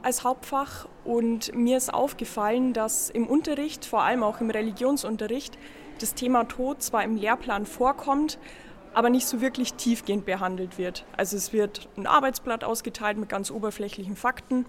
als 0.01 0.23
Hauptfach 0.23 0.87
und 1.05 1.53
mir 1.53 1.77
ist 1.77 1.93
aufgefallen, 1.93 2.73
dass 2.73 3.11
im 3.11 3.27
Unterricht, 3.27 3.85
vor 3.85 4.01
allem 4.01 4.23
auch 4.23 4.41
im 4.41 4.49
Religionsunterricht, 4.49 5.57
das 5.99 6.15
Thema 6.15 6.45
Tod 6.45 6.81
zwar 6.81 7.03
im 7.03 7.15
Lehrplan 7.15 7.67
vorkommt, 7.67 8.39
aber 8.93 9.09
nicht 9.09 9.27
so 9.27 9.41
wirklich 9.41 9.73
tiefgehend 9.73 10.25
behandelt 10.25 10.77
wird. 10.77 11.05
Also 11.17 11.37
es 11.37 11.53
wird 11.53 11.89
ein 11.97 12.07
Arbeitsblatt 12.07 12.63
ausgeteilt 12.63 13.17
mit 13.17 13.29
ganz 13.29 13.51
oberflächlichen 13.51 14.15
Fakten. 14.15 14.65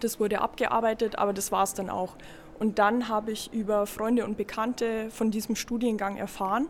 Das 0.00 0.20
wurde 0.20 0.40
abgearbeitet, 0.40 1.18
aber 1.18 1.32
das 1.32 1.52
war 1.52 1.62
es 1.62 1.74
dann 1.74 1.90
auch. 1.90 2.16
Und 2.58 2.78
dann 2.78 3.08
habe 3.08 3.32
ich 3.32 3.52
über 3.52 3.86
Freunde 3.86 4.24
und 4.24 4.36
Bekannte 4.36 5.10
von 5.10 5.30
diesem 5.30 5.56
Studiengang 5.56 6.16
erfahren 6.16 6.68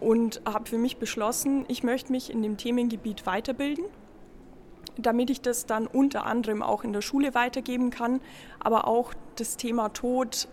und 0.00 0.42
habe 0.44 0.68
für 0.68 0.78
mich 0.78 0.98
beschlossen, 0.98 1.64
ich 1.68 1.82
möchte 1.82 2.12
mich 2.12 2.30
in 2.30 2.42
dem 2.42 2.56
Themengebiet 2.56 3.26
weiterbilden, 3.26 3.84
damit 4.96 5.30
ich 5.30 5.40
das 5.40 5.66
dann 5.66 5.86
unter 5.86 6.26
anderem 6.26 6.62
auch 6.62 6.84
in 6.84 6.92
der 6.92 7.00
Schule 7.00 7.34
weitergeben 7.34 7.90
kann, 7.90 8.20
aber 8.60 8.86
auch 8.86 9.12
das 9.36 9.56
Thema 9.56 9.88
Tod 9.90 10.48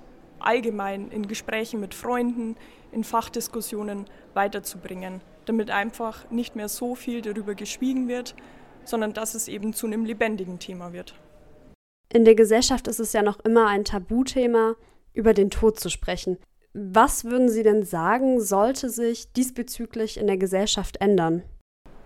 allgemein 0.45 1.09
in 1.09 1.27
Gesprächen 1.27 1.79
mit 1.79 1.93
Freunden, 1.93 2.55
in 2.91 3.03
Fachdiskussionen 3.03 4.05
weiterzubringen, 4.33 5.21
damit 5.45 5.71
einfach 5.71 6.29
nicht 6.29 6.55
mehr 6.55 6.69
so 6.69 6.95
viel 6.95 7.21
darüber 7.21 7.55
geschwiegen 7.55 8.07
wird, 8.07 8.35
sondern 8.85 9.13
dass 9.13 9.35
es 9.35 9.47
eben 9.47 9.73
zu 9.73 9.87
einem 9.87 10.05
lebendigen 10.05 10.59
Thema 10.59 10.93
wird. 10.93 11.15
In 12.11 12.25
der 12.25 12.35
Gesellschaft 12.35 12.87
ist 12.87 12.99
es 12.99 13.13
ja 13.13 13.23
noch 13.23 13.39
immer 13.39 13.67
ein 13.67 13.85
Tabuthema, 13.85 14.75
über 15.13 15.33
den 15.33 15.49
Tod 15.49 15.79
zu 15.79 15.89
sprechen. 15.89 16.37
Was 16.73 17.23
würden 17.23 17.49
Sie 17.49 17.63
denn 17.63 17.83
sagen, 17.83 18.41
sollte 18.41 18.89
sich 18.89 19.31
diesbezüglich 19.31 20.17
in 20.17 20.27
der 20.27 20.37
Gesellschaft 20.37 20.97
ändern? 20.97 21.43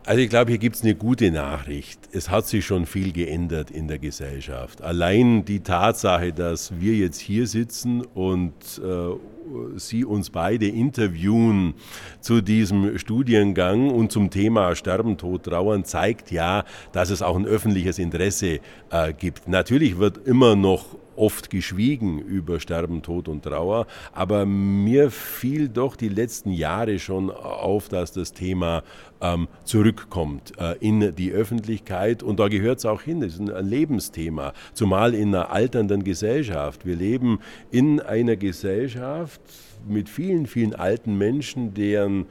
Also 0.08 0.22
ich 0.22 0.30
glaube, 0.30 0.52
hier 0.52 0.58
gibt 0.58 0.78
es 0.78 0.84
eine 0.84 0.96
gute 0.96 1.32
Nachricht. 1.32 2.00
Es 2.14 2.30
hat 2.30 2.48
sich 2.48 2.66
schon 2.66 2.86
viel 2.86 3.12
geändert 3.12 3.70
in 3.70 3.90
der 3.90 4.00
Gesellschaft. 4.00 4.82
Allein 4.82 5.44
die 5.44 5.60
Tatsache, 5.60 6.32
dass 6.32 6.80
wir 6.80 6.94
jetzt 6.94 7.20
hier 7.20 7.46
sitzen 7.46 8.06
und 8.14 8.54
äh, 8.82 9.78
Sie 9.78 10.06
uns 10.06 10.30
beide 10.30 10.66
interviewen 10.70 11.74
zu 12.22 12.40
diesem 12.40 12.98
Studiengang 12.98 13.90
und 13.90 14.10
zum 14.14 14.30
Thema 14.30 14.76
Sterben, 14.76 15.18
Tod, 15.18 15.44
Trauern, 15.44 15.84
zeigt 15.84 16.32
ja, 16.32 16.64
dass 16.94 17.10
es 17.10 17.22
auch 17.22 17.36
ein 17.36 17.46
öffentliches 17.46 18.00
Interesse 18.00 18.62
äh, 18.90 19.12
gibt. 19.12 19.50
Natürlich 19.50 19.98
wird 19.98 20.26
immer 20.26 20.56
noch 20.56 20.86
oft 21.18 21.50
geschwiegen 21.50 22.20
über 22.20 22.60
Sterben, 22.60 23.02
Tod 23.02 23.28
und 23.28 23.44
Trauer, 23.44 23.88
aber 24.14 24.46
mir 24.46 25.12
fiel 25.12 25.70
doch 25.70 25.96
die 25.96 26.10
letzten 26.10 26.52
Jahre 26.52 27.00
schon 27.00 27.30
auf, 27.32 27.90
dass 27.90 28.12
das 28.12 28.34
Thema 28.34 28.84
ähm, 29.22 29.48
zurückkommt 29.64 30.54
äh, 30.60 30.76
in 30.80 31.16
die 31.16 31.32
Öffentlichkeit 31.32 32.24
und 32.24 32.40
da 32.40 32.48
gehört 32.48 32.80
es 32.80 32.86
auch 32.86 33.02
hin. 33.02 33.22
Es 33.24 33.40
ist 33.40 33.50
ein 33.50 33.68
Lebensthema, 33.68 34.54
zumal 34.74 35.14
in 35.14 35.34
einer 35.34 35.52
alternden 35.52 36.04
Gesellschaft. 36.04 36.86
Wir 36.86 36.96
leben 36.96 37.40
in 37.72 38.00
einer 38.00 38.36
Gesellschaft 38.36 39.42
mit 39.88 40.10
vielen, 40.10 40.48
vielen 40.48 40.76
alten 40.76 41.18
Menschen, 41.18 41.74
deren 41.74 42.26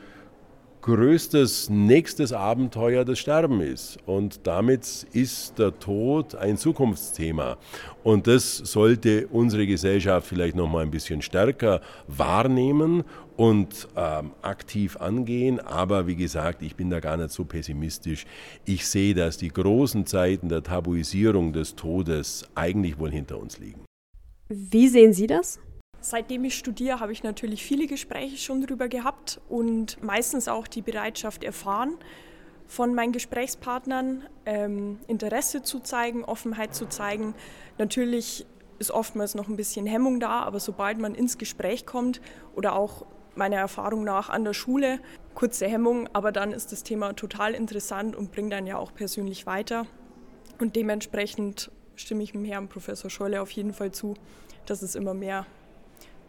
größtes 0.86 1.68
nächstes 1.68 2.32
Abenteuer 2.32 3.04
das 3.04 3.18
Sterben 3.18 3.60
ist. 3.60 3.98
Und 4.06 4.46
damit 4.46 4.84
ist 5.12 5.58
der 5.58 5.76
Tod 5.80 6.36
ein 6.36 6.56
Zukunftsthema. 6.56 7.56
Und 8.04 8.28
das 8.28 8.58
sollte 8.58 9.26
unsere 9.26 9.66
Gesellschaft 9.66 10.28
vielleicht 10.28 10.54
noch 10.54 10.70
mal 10.70 10.84
ein 10.84 10.92
bisschen 10.92 11.22
stärker 11.22 11.80
wahrnehmen 12.06 13.02
und 13.36 13.88
ähm, 13.96 14.30
aktiv 14.42 14.96
angehen. 14.98 15.58
Aber 15.58 16.06
wie 16.06 16.14
gesagt, 16.14 16.62
ich 16.62 16.76
bin 16.76 16.88
da 16.88 17.00
gar 17.00 17.16
nicht 17.16 17.32
so 17.32 17.44
pessimistisch. 17.44 18.24
Ich 18.64 18.86
sehe, 18.86 19.12
dass 19.12 19.38
die 19.38 19.48
großen 19.48 20.06
Zeiten 20.06 20.48
der 20.48 20.62
Tabuisierung 20.62 21.52
des 21.52 21.74
Todes 21.74 22.44
eigentlich 22.54 22.96
wohl 22.96 23.10
hinter 23.10 23.40
uns 23.40 23.58
liegen. 23.58 23.84
Wie 24.48 24.86
sehen 24.86 25.12
Sie 25.12 25.26
das? 25.26 25.58
Seitdem 26.08 26.44
ich 26.44 26.56
studiere, 26.56 27.00
habe 27.00 27.10
ich 27.10 27.24
natürlich 27.24 27.64
viele 27.64 27.88
Gespräche 27.88 28.36
schon 28.36 28.60
darüber 28.60 28.86
gehabt 28.86 29.40
und 29.48 30.00
meistens 30.00 30.46
auch 30.46 30.68
die 30.68 30.80
Bereitschaft 30.80 31.42
erfahren, 31.42 31.96
von 32.68 32.94
meinen 32.94 33.10
Gesprächspartnern 33.10 34.22
ähm, 34.44 35.00
Interesse 35.08 35.64
zu 35.64 35.80
zeigen, 35.80 36.24
Offenheit 36.24 36.76
zu 36.76 36.86
zeigen. 36.86 37.34
Natürlich 37.78 38.46
ist 38.78 38.92
oftmals 38.92 39.34
noch 39.34 39.48
ein 39.48 39.56
bisschen 39.56 39.84
Hemmung 39.84 40.20
da, 40.20 40.42
aber 40.42 40.60
sobald 40.60 40.98
man 40.98 41.16
ins 41.16 41.38
Gespräch 41.38 41.86
kommt 41.86 42.20
oder 42.54 42.76
auch 42.76 43.04
meiner 43.34 43.56
Erfahrung 43.56 44.04
nach 44.04 44.28
an 44.28 44.44
der 44.44 44.54
Schule, 44.54 45.00
kurze 45.34 45.66
Hemmung, 45.66 46.08
aber 46.12 46.30
dann 46.30 46.52
ist 46.52 46.70
das 46.70 46.84
Thema 46.84 47.14
total 47.14 47.52
interessant 47.52 48.14
und 48.14 48.30
bringt 48.30 48.54
einen 48.54 48.68
ja 48.68 48.78
auch 48.78 48.94
persönlich 48.94 49.44
weiter. 49.46 49.86
Und 50.60 50.76
dementsprechend 50.76 51.72
stimme 51.96 52.22
ich 52.22 52.30
dem 52.30 52.44
Herrn 52.44 52.68
Professor 52.68 53.10
Scholle 53.10 53.42
auf 53.42 53.50
jeden 53.50 53.72
Fall 53.72 53.90
zu, 53.90 54.14
dass 54.66 54.82
es 54.82 54.94
immer 54.94 55.12
mehr 55.12 55.46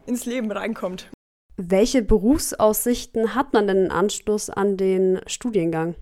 ins 0.07 0.25
Leben 0.25 0.51
reinkommt. 0.51 1.09
Welche 1.57 2.01
Berufsaussichten 2.01 3.33
hat 3.35 3.53
man 3.53 3.67
denn 3.67 3.85
im 3.85 3.91
Anschluss 3.91 4.49
an 4.49 4.77
den 4.77 5.19
Studiengang? 5.27 5.95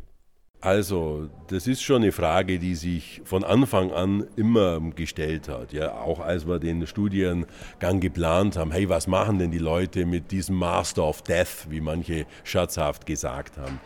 Also, 0.66 1.30
das 1.50 1.68
ist 1.68 1.84
schon 1.84 2.02
eine 2.02 2.12
Frage, 2.12 2.58
die 2.58 2.74
sich 2.74 3.22
von 3.24 3.44
Anfang 3.44 3.92
an 3.92 4.26
immer 4.36 4.80
gestellt 4.96 5.48
hat. 5.48 5.74
Ja, 5.74 5.94
auch 5.94 6.20
als 6.20 6.48
wir 6.48 6.58
den 6.58 6.88
Studiengang 6.88 8.00
geplant 8.00 8.58
haben, 8.58 8.72
hey, 8.72 8.90
was 8.90 9.06
machen 9.06 9.38
denn 9.38 9.52
die 9.52 9.60
Leute 9.60 10.08
mit 10.08 10.32
diesem 10.32 10.56
Master 10.56 11.04
of 11.04 11.22
Death, 11.22 11.68
wie 11.70 11.82
manche 11.82 12.26
scherzhaft 12.44 13.06
gesagt 13.06 13.60
haben. 13.60 13.80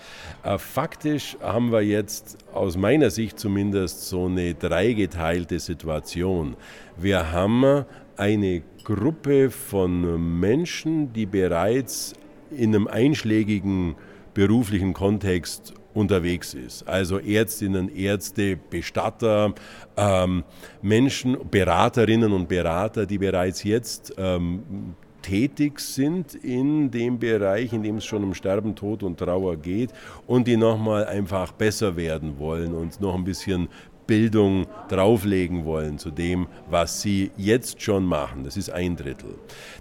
Äh, 0.44 0.58
faktisch 0.58 1.36
haben 1.42 1.74
wir 1.74 1.82
jetzt 1.82 2.38
aus 2.54 2.78
meiner 2.78 3.10
Sicht 3.10 3.40
zumindest 3.40 4.08
so 4.08 4.28
eine 4.28 4.54
dreigeteilte 4.54 5.60
Situation. 5.60 6.56
Wir 6.96 7.34
haben 7.34 7.84
eine 8.16 8.64
Gruppe 8.86 9.50
von 9.50 10.40
Menschen, 10.40 11.12
die 11.12 11.26
bereits 11.26 12.14
in 12.52 12.74
einem 12.74 12.88
einschlägigen 12.88 13.96
beruflichen 14.34 14.94
Kontext 14.94 15.74
unterwegs 15.94 16.54
ist. 16.54 16.88
Also 16.88 17.20
Ärztinnen, 17.20 17.94
Ärzte, 17.96 18.58
Bestatter, 18.58 19.54
ähm, 19.98 20.44
Menschen, 20.82 21.38
Beraterinnen 21.50 22.32
und 22.32 22.48
Berater, 22.48 23.06
die 23.06 23.18
bereits 23.18 23.64
jetzt 23.64 24.14
ähm, 24.18 24.96
tätig 25.22 25.80
sind 25.80 26.36
in 26.36 26.92
dem 26.92 27.20
Bereich, 27.20 27.74
in 27.74 27.84
dem 27.84 27.98
es 27.98 28.06
schon 28.06 28.24
um 28.24 28.34
Sterben, 28.34 28.76
Tod 28.76 29.04
und 29.04 29.20
Trauer 29.20 29.58
geht 29.58 29.92
und 30.28 30.48
die 30.48 30.58
nochmal 30.58 31.06
einfach 31.06 31.52
besser 31.52 31.96
werden 31.96 32.40
wollen 32.40 32.74
und 32.74 33.00
noch 33.02 33.16
ein 33.16 33.24
bisschen 33.24 33.68
Bildung 34.10 34.66
drauflegen 34.88 35.66
wollen 35.66 36.00
zu 36.00 36.10
dem, 36.10 36.48
was 36.68 37.04
sie 37.04 37.30
jetzt 37.38 37.84
schon 37.84 38.06
machen. 38.06 38.44
Das 38.44 38.58
ist 38.58 38.72
ein 38.72 38.96
Drittel. 38.96 39.36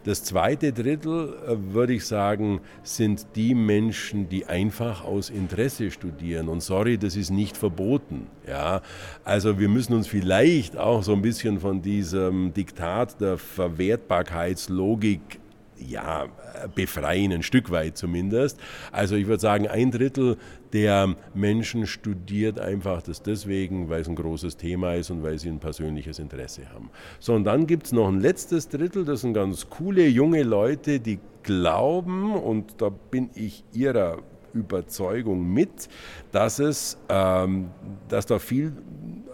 Das 0.04 0.23
zweite 0.23 0.75
Drittel, 0.75 1.35
äh, 1.47 1.56
würde 1.73 1.94
ich 1.94 2.04
sagen, 2.04 2.61
sind 2.82 3.26
die 3.37 3.54
Menschen, 3.54 4.28
die 4.28 4.44
einfach 4.44 5.02
aus 5.02 5.30
Interesse 5.30 5.90
studieren. 5.90 6.50
Und 6.50 6.62
sorry, 6.62 6.99
das 6.99 7.16
ist 7.16 7.30
nicht 7.30 7.56
verboten. 7.56 8.26
Ja? 8.47 8.82
Also 9.25 9.58
wir 9.58 9.70
müssen 9.70 9.94
uns 9.94 10.06
vielleicht 10.06 10.76
auch 10.76 11.02
so 11.02 11.14
ein 11.14 11.23
bisschen 11.23 11.58
von 11.58 11.80
diesem 11.80 12.52
Diktat 12.52 13.18
der 13.23 13.38
Verwertbarkeitslogik 13.38 15.40
ja, 15.87 16.26
befreien, 16.75 17.32
ein 17.32 17.42
Stück 17.42 17.70
weit 17.70 17.97
zumindest. 17.97 18.58
Also 18.92 19.16
ich 19.16 19.26
würde 19.26 19.40
sagen, 19.40 19.68
ein 19.68 19.90
Drittel 19.90 20.37
der 20.73 21.16
Menschen 21.35 21.87
studiert 21.87 22.58
einfach 22.58 23.02
das 23.02 23.23
deswegen, 23.23 23.88
weil 23.88 24.02
es 24.02 24.08
ein 24.08 24.16
großes 24.16 24.56
Thema 24.56 24.94
ist 24.94 25.11
und 25.11 25.23
weil 25.23 25.38
sie 25.38 25.49
ein 25.49 25.61
persönliches 25.61 26.18
Interesse 26.18 26.62
haben. 26.73 26.90
So, 27.20 27.35
und 27.35 27.44
dann 27.44 27.66
gibt 27.66 27.87
es 27.87 27.92
noch 27.92 28.08
ein 28.08 28.20
letztes 28.20 28.68
Drittel, 28.68 29.04
das 29.04 29.23
sind 29.23 29.35
ganz 29.35 29.70
coole 29.70 30.06
junge 30.06 30.42
Leute, 30.42 31.00
die 31.00 31.18
glauben, 31.42 32.35
und 32.35 32.80
da 32.82 32.90
bin 32.90 33.30
ich 33.35 33.64
ihrer 33.73 34.18
Überzeugung 34.52 35.52
mit, 35.52 35.88
dass 36.32 36.58
es, 36.58 36.99
ähm, 37.08 37.70
dass 38.08 38.26
da 38.26 38.38
viel 38.38 38.73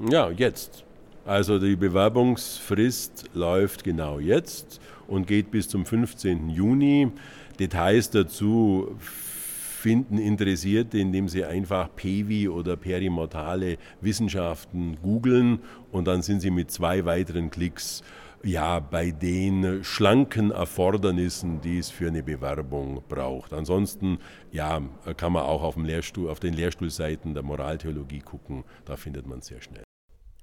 Ja, 0.09 0.29
jetzt. 0.29 0.83
Also 1.25 1.57
die 1.57 1.77
Bewerbungsfrist 1.77 3.29
läuft 3.33 3.85
genau 3.85 4.19
jetzt 4.19 4.81
und 5.07 5.25
geht 5.25 5.51
bis 5.51 5.69
zum 5.69 5.85
15. 5.85 6.49
Juni. 6.49 7.11
Details 7.59 8.09
dazu 8.09 8.93
finden 8.99 10.17
Interessierte, 10.17 10.97
indem 10.97 11.29
sie 11.29 11.45
einfach 11.45 11.89
PEVI 11.95 12.49
oder 12.49 12.75
perimortale 12.75 13.77
Wissenschaften 14.01 14.97
googeln 15.01 15.59
und 15.93 16.07
dann 16.07 16.23
sind 16.23 16.41
sie 16.41 16.51
mit 16.51 16.71
zwei 16.71 17.05
weiteren 17.05 17.49
Klicks 17.49 18.03
ja, 18.43 18.79
bei 18.79 19.11
den 19.11 19.83
schlanken 19.83 20.51
Erfordernissen, 20.51 21.61
die 21.61 21.77
es 21.77 21.89
für 21.89 22.07
eine 22.07 22.23
Bewerbung 22.23 23.03
braucht. 23.07 23.53
Ansonsten 23.53 24.19
ja, 24.51 24.81
kann 25.17 25.33
man 25.33 25.43
auch 25.43 25.63
auf, 25.63 25.75
dem 25.75 25.85
Lehrstuhl, 25.85 26.29
auf 26.29 26.39
den 26.39 26.53
Lehrstuhlseiten 26.53 27.33
der 27.33 27.43
Moraltheologie 27.43 28.19
gucken, 28.19 28.63
da 28.85 28.95
findet 28.95 29.27
man 29.27 29.39
es 29.39 29.47
sehr 29.47 29.61
schnell. 29.61 29.83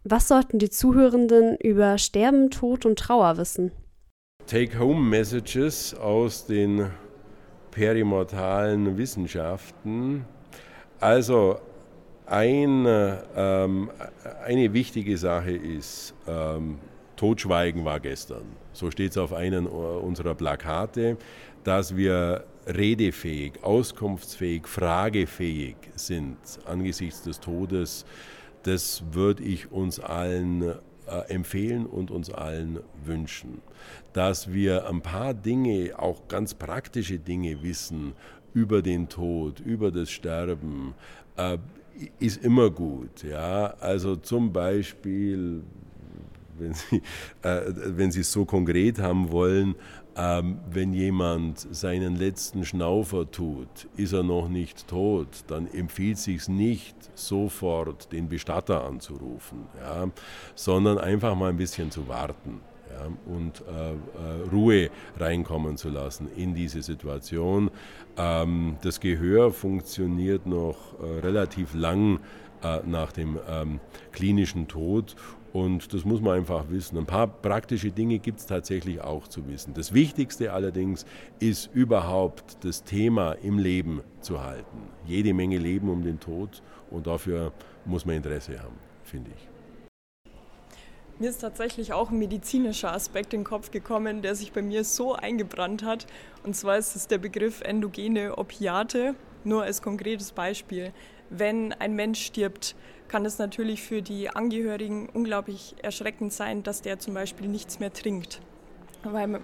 Was 0.04 0.28
sollten 0.28 0.58
die 0.58 0.70
Zuhörenden 0.70 1.56
über 1.56 1.98
Sterben, 1.98 2.50
Tod 2.50 2.86
und 2.86 2.98
Trauer 2.98 3.36
wissen? 3.36 3.72
Take-Home-Messages 4.46 5.94
aus 5.94 6.46
den 6.46 6.90
perimortalen 7.70 8.96
Wissenschaften. 8.96 10.24
Also 11.00 11.58
ein, 12.26 12.87
ähm, 13.37 13.90
eine 14.44 14.72
wichtige 14.72 15.18
Sache 15.18 15.52
ist, 15.52 16.14
ähm, 16.26 16.78
Totschweigen 17.18 17.85
war 17.85 18.00
gestern. 18.00 18.44
So 18.72 18.90
steht 18.90 19.11
es 19.11 19.18
auf 19.18 19.35
einem 19.35 19.66
unserer 19.66 20.35
Plakate, 20.35 21.18
dass 21.64 21.96
wir 21.96 22.44
redefähig, 22.66 23.62
auskunftsfähig, 23.62 24.66
fragefähig 24.66 25.76
sind 25.96 26.38
angesichts 26.64 27.22
des 27.22 27.40
Todes. 27.40 28.07
Das 28.62 29.02
würde 29.12 29.42
ich 29.42 29.70
uns 29.70 30.00
allen 30.00 30.62
äh, 31.09 31.33
empfehlen 31.33 31.87
und 31.87 32.11
uns 32.11 32.31
allen 32.31 32.81
wünschen, 33.04 33.62
dass 34.12 34.52
wir 34.52 34.88
ein 34.88 35.00
paar 35.00 35.33
Dinge, 35.33 35.98
auch 35.98 36.28
ganz 36.28 36.54
praktische 36.54 37.18
Dinge 37.18 37.62
wissen 37.62 38.12
über 38.52 38.83
den 38.83 39.09
Tod, 39.09 39.61
über 39.61 39.90
das 39.90 40.11
Sterben, 40.11 40.94
äh, 41.37 41.59
ist 42.18 42.44
immer 42.44 42.70
gut. 42.70 43.22
Ja? 43.22 43.74
Also 43.81 44.16
zum 44.16 44.52
Beispiel, 44.52 45.62
wenn 46.59 46.75
Sie, 46.75 47.03
äh, 47.42 47.61
wenn 47.75 48.11
Sie 48.11 48.21
es 48.21 48.33
so 48.33 48.44
konkret 48.44 48.99
haben 48.99 49.31
wollen, 49.31 49.75
ähm, 50.18 50.59
wenn 50.68 50.92
jemand 50.92 51.61
seinen 51.75 52.16
letzten 52.16 52.64
Schnaufer 52.64 53.31
tut, 53.31 53.88
ist 53.97 54.12
er 54.12 54.25
noch 54.25 54.49
nicht 54.49 54.88
tot, 54.88 55.29
dann 55.47 55.68
empfiehlt 55.68 56.18
sich 56.18 56.49
nicht, 56.49 56.97
sofort 57.14 58.11
den 58.12 58.29
Bestatter 58.29 58.85
anzurufen, 58.85 59.66
ja, 59.81 60.09
sondern 60.57 60.99
einfach 60.99 61.37
mal 61.37 61.51
ein 61.51 61.57
bisschen 61.57 61.90
zu 61.90 62.09
warten. 62.09 62.61
Ja, 62.90 63.07
und 63.33 63.62
äh, 63.68 63.92
äh, 63.92 64.49
Ruhe 64.51 64.90
reinkommen 65.18 65.77
zu 65.77 65.90
lassen 65.90 66.29
in 66.35 66.55
diese 66.55 66.83
Situation. 66.83 67.71
Ähm, 68.16 68.77
das 68.83 68.99
Gehör 68.99 69.53
funktioniert 69.53 70.47
noch 70.47 70.94
äh, 70.99 71.21
relativ 71.21 71.75
lang 71.75 72.18
äh, 72.62 72.81
nach 72.87 73.12
dem 73.12 73.38
ähm, 73.49 73.79
klinischen 74.11 74.66
Tod 74.68 75.14
und 75.52 75.92
das 75.94 76.04
muss 76.04 76.20
man 76.20 76.38
einfach 76.38 76.68
wissen. 76.68 76.98
Ein 76.98 77.06
paar 77.06 77.26
praktische 77.26 77.90
Dinge 77.90 78.18
gibt 78.18 78.40
es 78.40 78.46
tatsächlich 78.46 79.00
auch 79.00 79.28
zu 79.28 79.48
wissen. 79.48 79.74
Das 79.74 79.94
Wichtigste 79.94 80.52
allerdings 80.52 81.06
ist 81.40 81.70
überhaupt 81.72 82.64
das 82.64 82.84
Thema 82.84 83.32
im 83.32 83.58
Leben 83.58 84.02
zu 84.20 84.42
halten. 84.42 84.78
Jede 85.06 85.32
Menge 85.34 85.58
Leben 85.58 85.88
um 85.88 86.02
den 86.02 86.20
Tod 86.20 86.62
und 86.90 87.06
dafür 87.06 87.52
muss 87.84 88.04
man 88.04 88.16
Interesse 88.16 88.62
haben, 88.62 88.76
finde 89.04 89.30
ich. 89.37 89.48
Mir 91.20 91.30
ist 91.30 91.38
tatsächlich 91.38 91.92
auch 91.92 92.11
ein 92.11 92.18
medizinischer 92.18 92.92
Aspekt 92.92 93.34
in 93.34 93.40
den 93.40 93.44
Kopf 93.44 93.72
gekommen, 93.72 94.22
der 94.22 94.37
sich 94.37 94.52
bei 94.52 94.62
mir 94.62 94.84
so 94.84 95.14
eingebrannt 95.14 95.82
hat. 95.82 96.06
Und 96.44 96.54
zwar 96.54 96.78
ist 96.78 96.94
es 96.94 97.08
der 97.08 97.18
Begriff 97.18 97.61
endogene 97.61 98.38
Opiate. 98.38 99.16
Nur 99.42 99.64
als 99.64 99.82
konkretes 99.82 100.30
Beispiel. 100.30 100.92
Wenn 101.30 101.72
ein 101.74 101.94
Mensch 101.94 102.24
stirbt, 102.24 102.74
kann 103.08 103.24
es 103.24 103.38
natürlich 103.38 103.82
für 103.82 104.02
die 104.02 104.30
Angehörigen 104.30 105.08
unglaublich 105.08 105.74
erschreckend 105.82 106.32
sein, 106.32 106.62
dass 106.62 106.82
der 106.82 106.98
zum 106.98 107.14
Beispiel 107.14 107.48
nichts 107.48 107.80
mehr 107.80 107.92
trinkt. 107.92 108.40
Weil, 109.02 109.40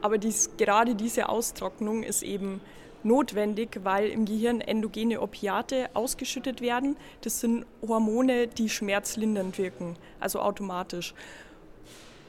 aber 0.00 0.18
dies, 0.18 0.50
gerade 0.56 0.94
diese 0.94 1.28
Austrocknung 1.28 2.02
ist 2.02 2.22
eben 2.22 2.60
notwendig, 3.04 3.80
weil 3.82 4.08
im 4.08 4.24
Gehirn 4.24 4.60
endogene 4.60 5.20
Opiate 5.20 5.90
ausgeschüttet 5.94 6.60
werden. 6.60 6.96
Das 7.20 7.40
sind 7.40 7.66
Hormone, 7.86 8.46
die 8.48 8.68
schmerzlindernd 8.68 9.58
wirken, 9.58 9.96
also 10.20 10.40
automatisch. 10.40 11.14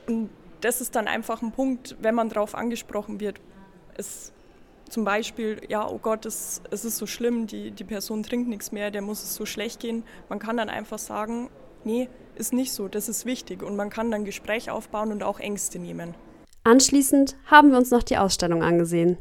Und 0.07 0.29
das 0.61 0.81
ist 0.81 0.95
dann 0.95 1.07
einfach 1.07 1.41
ein 1.41 1.51
Punkt, 1.51 1.95
wenn 2.01 2.15
man 2.15 2.29
darauf 2.29 2.55
angesprochen 2.55 3.19
wird. 3.19 3.39
Es 3.97 4.33
zum 4.89 5.03
Beispiel, 5.03 5.61
ja, 5.67 5.87
oh 5.87 5.97
Gott, 5.97 6.25
es, 6.25 6.61
es 6.71 6.85
ist 6.85 6.97
so 6.97 7.07
schlimm, 7.07 7.47
die, 7.47 7.71
die 7.71 7.83
Person 7.83 8.23
trinkt 8.23 8.47
nichts 8.47 8.71
mehr, 8.71 8.91
der 8.91 9.01
muss 9.01 9.23
es 9.23 9.35
so 9.35 9.45
schlecht 9.45 9.79
gehen. 9.79 10.03
Man 10.29 10.39
kann 10.39 10.57
dann 10.57 10.69
einfach 10.69 10.99
sagen, 10.99 11.49
nee, 11.83 12.09
ist 12.35 12.53
nicht 12.53 12.71
so, 12.71 12.87
das 12.87 13.09
ist 13.09 13.25
wichtig. 13.25 13.63
Und 13.63 13.75
man 13.75 13.89
kann 13.89 14.11
dann 14.11 14.25
Gespräch 14.25 14.69
aufbauen 14.69 15.11
und 15.11 15.23
auch 15.23 15.39
Ängste 15.39 15.79
nehmen. 15.79 16.13
Anschließend 16.63 17.35
haben 17.45 17.71
wir 17.71 17.77
uns 17.77 17.91
noch 17.91 18.03
die 18.03 18.17
Ausstellung 18.17 18.63
angesehen. 18.63 19.17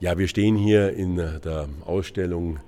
Ja, 0.00 0.16
wir 0.16 0.28
stehen 0.28 0.56
hier 0.56 0.92
in 0.92 1.16
der 1.16 1.68
Ausstellung 1.84 2.60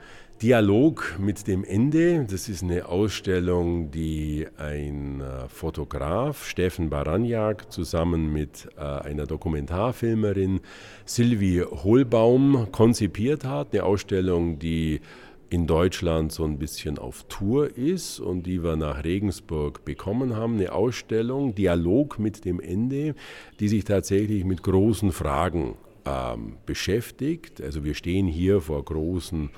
Dialog 0.43 1.19
mit 1.19 1.47
dem 1.49 1.65
Ende. 1.65 2.25
Das 2.25 2.49
ist 2.49 2.63
eine 2.63 2.89
Ausstellung, 2.89 3.91
die 3.91 4.47
ein 4.57 5.21
äh, 5.21 5.47
Fotograf, 5.51 6.47
Steffen 6.47 6.89
Baranjak, 6.89 7.71
zusammen 7.71 8.33
mit 8.33 8.67
äh, 8.79 8.81
einer 8.81 9.27
Dokumentarfilmerin 9.27 10.61
Sylvie 11.05 11.63
Hohlbaum 11.63 12.69
konzipiert 12.73 13.45
hat. 13.45 13.75
Eine 13.75 13.85
Ausstellung, 13.85 14.59
die 14.59 15.03
in 15.51 15.67
Deutschland 15.67 16.33
so 16.33 16.45
ein 16.45 16.59
bisschen 16.59 16.99
auf 16.99 17.25
Tour 17.29 17.77
ist 17.77 18.19
und 18.19 18.45
die 18.45 18.65
wir 18.65 18.77
nach 18.77 19.05
Regensburg 19.05 19.85
bekommen 19.85 20.37
haben. 20.37 20.55
Eine 20.55 20.73
Ausstellung, 20.73 21.55
Dialog 21.55 22.19
mit 22.19 22.47
dem 22.47 22.61
Ende, 22.61 23.15
die 23.59 23.69
sich 23.69 23.85
tatsächlich 23.85 24.47
mit 24.47 24.63
großen 24.63 25.13
Fragen 25.13 25.75
ähm, 26.07 26.57
beschäftigt. 26.65 27.61
Also 27.61 27.85
wir 27.85 27.95
stehen 27.95 28.27
hier 28.27 28.63
vor 28.63 28.83
großen 28.83 29.51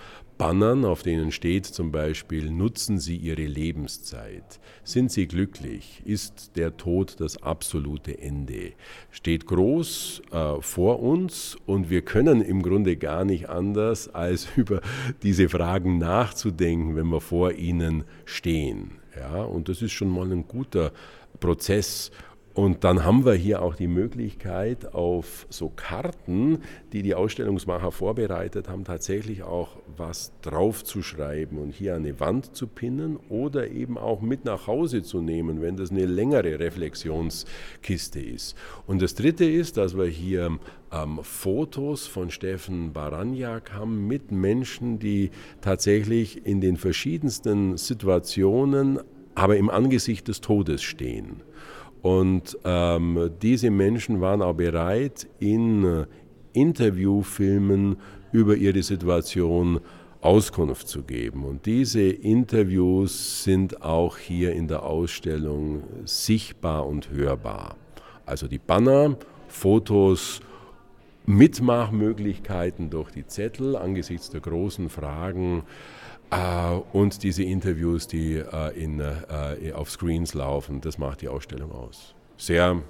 Bannern, 0.42 0.84
auf 0.84 1.04
denen 1.04 1.30
steht 1.30 1.66
zum 1.66 1.92
Beispiel, 1.92 2.50
nutzen 2.50 2.98
Sie 2.98 3.14
Ihre 3.14 3.44
Lebenszeit. 3.44 4.58
Sind 4.82 5.12
Sie 5.12 5.28
glücklich? 5.28 6.02
Ist 6.04 6.56
der 6.56 6.76
Tod 6.76 7.20
das 7.20 7.40
absolute 7.44 8.18
Ende? 8.18 8.72
Steht 9.12 9.46
groß 9.46 10.20
äh, 10.32 10.60
vor 10.60 11.00
uns 11.00 11.56
und 11.64 11.90
wir 11.90 12.02
können 12.02 12.40
im 12.40 12.60
Grunde 12.60 12.96
gar 12.96 13.24
nicht 13.24 13.50
anders, 13.50 14.12
als 14.12 14.48
über 14.56 14.80
diese 15.22 15.48
Fragen 15.48 15.98
nachzudenken, 15.98 16.96
wenn 16.96 17.06
wir 17.06 17.20
vor 17.20 17.52
ihnen 17.52 18.02
stehen. 18.24 18.98
Ja, 19.16 19.44
und 19.44 19.68
das 19.68 19.80
ist 19.80 19.92
schon 19.92 20.08
mal 20.08 20.28
ein 20.32 20.48
guter 20.48 20.90
Prozess. 21.38 22.10
Und 22.54 22.84
dann 22.84 23.02
haben 23.02 23.24
wir 23.24 23.32
hier 23.32 23.62
auch 23.62 23.74
die 23.74 23.86
Möglichkeit, 23.86 24.94
auf 24.94 25.46
so 25.48 25.72
Karten, 25.74 26.58
die 26.92 27.02
die 27.02 27.14
Ausstellungsmacher 27.14 27.90
vorbereitet 27.92 28.68
haben, 28.68 28.84
tatsächlich 28.84 29.42
auch 29.42 29.78
was 29.96 30.32
draufzuschreiben 30.42 31.56
und 31.58 31.70
hier 31.70 31.94
an 31.94 32.02
eine 32.02 32.20
Wand 32.20 32.54
zu 32.54 32.66
pinnen 32.66 33.16
oder 33.30 33.70
eben 33.70 33.96
auch 33.96 34.20
mit 34.20 34.44
nach 34.44 34.66
Hause 34.66 35.02
zu 35.02 35.22
nehmen, 35.22 35.62
wenn 35.62 35.76
das 35.76 35.90
eine 35.90 36.04
längere 36.04 36.58
Reflexionskiste 36.58 38.20
ist. 38.20 38.54
Und 38.86 39.00
das 39.00 39.14
Dritte 39.14 39.46
ist, 39.46 39.78
dass 39.78 39.96
wir 39.96 40.06
hier 40.06 40.58
ähm, 40.92 41.20
Fotos 41.22 42.06
von 42.06 42.30
Steffen 42.30 42.92
Baranjak 42.92 43.72
haben 43.72 44.06
mit 44.06 44.30
Menschen, 44.30 44.98
die 44.98 45.30
tatsächlich 45.62 46.44
in 46.44 46.60
den 46.60 46.76
verschiedensten 46.76 47.78
Situationen, 47.78 49.00
aber 49.34 49.56
im 49.56 49.70
Angesicht 49.70 50.28
des 50.28 50.42
Todes 50.42 50.82
stehen. 50.82 51.40
Und 52.02 52.58
ähm, 52.64 53.30
diese 53.40 53.70
Menschen 53.70 54.20
waren 54.20 54.42
auch 54.42 54.54
bereit, 54.54 55.28
in 55.38 55.84
äh, 55.84 56.06
Interviewfilmen 56.52 57.96
über 58.32 58.56
ihre 58.56 58.82
Situation 58.82 59.80
Auskunft 60.20 60.88
zu 60.88 61.02
geben. 61.02 61.44
Und 61.44 61.66
diese 61.66 62.02
Interviews 62.02 63.42
sind 63.42 63.82
auch 63.82 64.18
hier 64.18 64.52
in 64.52 64.68
der 64.68 64.84
Ausstellung 64.84 65.82
sichtbar 66.04 66.86
und 66.86 67.10
hörbar. 67.10 67.76
Also 68.24 68.46
die 68.46 68.58
Banner, 68.58 69.16
Fotos, 69.48 70.40
Mitmachmöglichkeiten 71.26 72.90
durch 72.90 73.10
die 73.10 73.26
Zettel 73.26 73.76
angesichts 73.76 74.30
der 74.30 74.40
großen 74.40 74.88
Fragen 74.88 75.62
und 76.92 77.22
diese 77.22 77.42
Interviews, 77.42 78.06
die 78.06 78.36
äh, 78.36 78.82
in, 78.82 79.00
äh, 79.00 79.72
auf 79.72 79.90
Screens 79.90 80.34
laufen, 80.34 80.80
das 80.80 80.98
macht 80.98 81.22
die 81.22 81.28
Ausstellung 81.28 81.72
aus. 81.72 82.14
Sehr, 82.38 82.82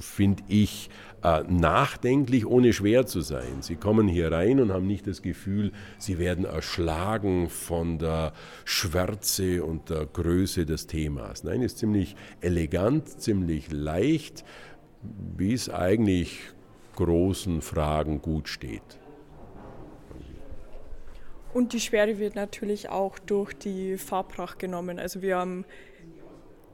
finde 0.00 0.42
ich, 0.48 0.90
nachdenklich, 1.22 2.44
ohne 2.46 2.72
schwer 2.72 3.06
zu 3.06 3.20
sein. 3.20 3.60
Sie 3.60 3.76
kommen 3.76 4.08
hier 4.08 4.32
rein 4.32 4.58
und 4.58 4.72
haben 4.72 4.88
nicht 4.88 5.06
das 5.06 5.22
Gefühl, 5.22 5.70
sie 5.98 6.18
werden 6.18 6.44
erschlagen 6.44 7.48
von 7.48 7.98
der 7.98 8.32
Schwärze 8.64 9.62
und 9.62 9.90
der 9.90 10.06
Größe 10.06 10.66
des 10.66 10.88
Themas. 10.88 11.44
Nein, 11.44 11.62
ist 11.62 11.78
ziemlich 11.78 12.16
elegant, 12.40 13.20
ziemlich 13.20 13.70
leicht, 13.70 14.44
wie 15.36 15.52
es 15.52 15.70
eigentlich 15.70 16.40
großen 16.96 17.60
Fragen 17.60 18.20
gut 18.20 18.48
steht. 18.48 18.98
Und 21.56 21.72
die 21.72 21.80
Schwere 21.80 22.18
wird 22.18 22.34
natürlich 22.34 22.90
auch 22.90 23.18
durch 23.18 23.54
die 23.54 23.96
Farbpracht 23.96 24.58
genommen. 24.58 24.98
Also 24.98 25.22
wir 25.22 25.38
haben 25.38 25.64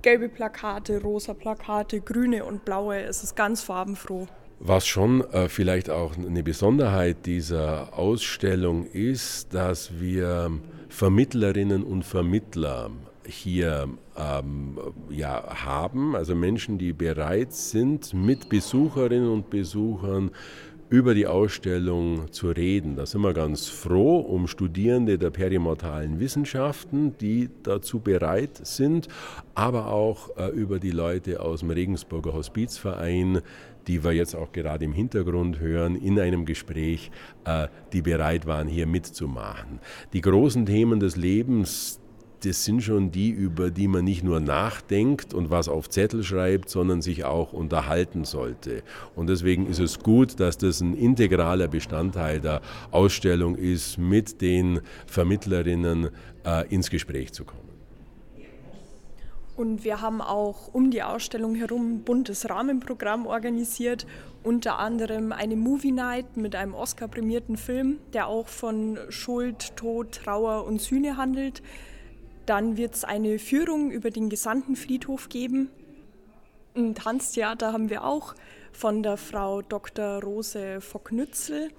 gelbe 0.02 0.28
Plakate, 0.28 1.00
rosa 1.00 1.34
Plakate, 1.34 2.00
grüne 2.00 2.44
und 2.44 2.64
blaue. 2.64 3.00
Es 3.00 3.22
ist 3.22 3.36
ganz 3.36 3.62
farbenfroh. 3.62 4.26
Was 4.58 4.84
schon 4.88 5.20
äh, 5.30 5.48
vielleicht 5.48 5.88
auch 5.88 6.16
eine 6.16 6.42
Besonderheit 6.42 7.26
dieser 7.26 7.96
Ausstellung 7.96 8.84
ist, 8.86 9.54
dass 9.54 10.00
wir 10.00 10.50
Vermittlerinnen 10.88 11.84
und 11.84 12.04
Vermittler 12.04 12.90
hier 13.24 13.88
ähm, 14.16 14.78
ja, 15.10 15.64
haben, 15.64 16.16
also 16.16 16.34
Menschen, 16.34 16.78
die 16.78 16.92
bereit 16.92 17.52
sind, 17.52 18.14
mit 18.14 18.48
Besucherinnen 18.48 19.28
und 19.28 19.48
Besuchern 19.48 20.32
über 20.92 21.14
die 21.14 21.26
Ausstellung 21.26 22.30
zu 22.32 22.50
reden. 22.50 22.96
Da 22.96 23.06
sind 23.06 23.22
wir 23.22 23.32
ganz 23.32 23.66
froh 23.66 24.18
um 24.18 24.46
Studierende 24.46 25.16
der 25.16 25.30
perimortalen 25.30 26.20
Wissenschaften, 26.20 27.16
die 27.16 27.48
dazu 27.62 28.00
bereit 28.00 28.60
sind, 28.62 29.08
aber 29.54 29.86
auch 29.86 30.36
äh, 30.36 30.48
über 30.48 30.78
die 30.78 30.90
Leute 30.90 31.40
aus 31.40 31.60
dem 31.60 31.70
Regensburger 31.70 32.34
Hospizverein, 32.34 33.40
die 33.86 34.04
wir 34.04 34.12
jetzt 34.12 34.34
auch 34.34 34.52
gerade 34.52 34.84
im 34.84 34.92
Hintergrund 34.92 35.60
hören, 35.60 35.96
in 35.96 36.20
einem 36.20 36.44
Gespräch, 36.44 37.10
äh, 37.46 37.68
die 37.94 38.02
bereit 38.02 38.46
waren, 38.46 38.68
hier 38.68 38.86
mitzumachen. 38.86 39.80
Die 40.12 40.20
großen 40.20 40.66
Themen 40.66 41.00
des 41.00 41.16
Lebens, 41.16 42.01
das 42.44 42.64
sind 42.64 42.82
schon 42.82 43.10
die, 43.10 43.30
über 43.30 43.70
die 43.70 43.88
man 43.88 44.04
nicht 44.04 44.24
nur 44.24 44.40
nachdenkt 44.40 45.32
und 45.34 45.50
was 45.50 45.68
auf 45.68 45.88
Zettel 45.88 46.24
schreibt, 46.24 46.68
sondern 46.68 47.02
sich 47.02 47.24
auch 47.24 47.52
unterhalten 47.52 48.24
sollte. 48.24 48.82
Und 49.14 49.28
deswegen 49.28 49.66
ist 49.66 49.78
es 49.78 50.00
gut, 50.00 50.40
dass 50.40 50.58
das 50.58 50.80
ein 50.80 50.94
integraler 50.94 51.68
Bestandteil 51.68 52.40
der 52.40 52.60
Ausstellung 52.90 53.56
ist, 53.56 53.98
mit 53.98 54.40
den 54.40 54.80
Vermittlerinnen 55.06 56.10
äh, 56.44 56.68
ins 56.68 56.90
Gespräch 56.90 57.32
zu 57.32 57.44
kommen. 57.44 57.62
Und 59.54 59.84
wir 59.84 60.00
haben 60.00 60.22
auch 60.22 60.72
um 60.72 60.90
die 60.90 61.02
Ausstellung 61.02 61.54
herum 61.54 61.96
ein 61.96 62.02
buntes 62.02 62.48
Rahmenprogramm 62.48 63.26
organisiert, 63.26 64.06
unter 64.42 64.78
anderem 64.78 65.30
eine 65.30 65.56
Movie 65.56 65.92
Night 65.92 66.36
mit 66.36 66.56
einem 66.56 66.74
Oscar-prämierten 66.74 67.56
Film, 67.56 67.98
der 68.12 68.26
auch 68.26 68.48
von 68.48 68.98
Schuld, 69.10 69.76
Tod, 69.76 70.12
Trauer 70.24 70.64
und 70.64 70.80
Sühne 70.80 71.16
handelt. 71.16 71.62
Dann 72.46 72.76
wird 72.76 72.94
es 72.94 73.04
eine 73.04 73.38
Führung 73.38 73.90
über 73.90 74.10
den 74.10 74.28
gesamten 74.28 74.76
Friedhof 74.76 75.28
geben. 75.28 75.70
Ein 76.74 76.94
Tanztheater 76.94 77.72
haben 77.72 77.90
wir 77.90 78.04
auch 78.04 78.34
von 78.72 79.02
der 79.02 79.16
Frau 79.16 79.62
Dr. 79.62 80.22
Rose 80.22 80.80
Vocknützel, 80.80 81.70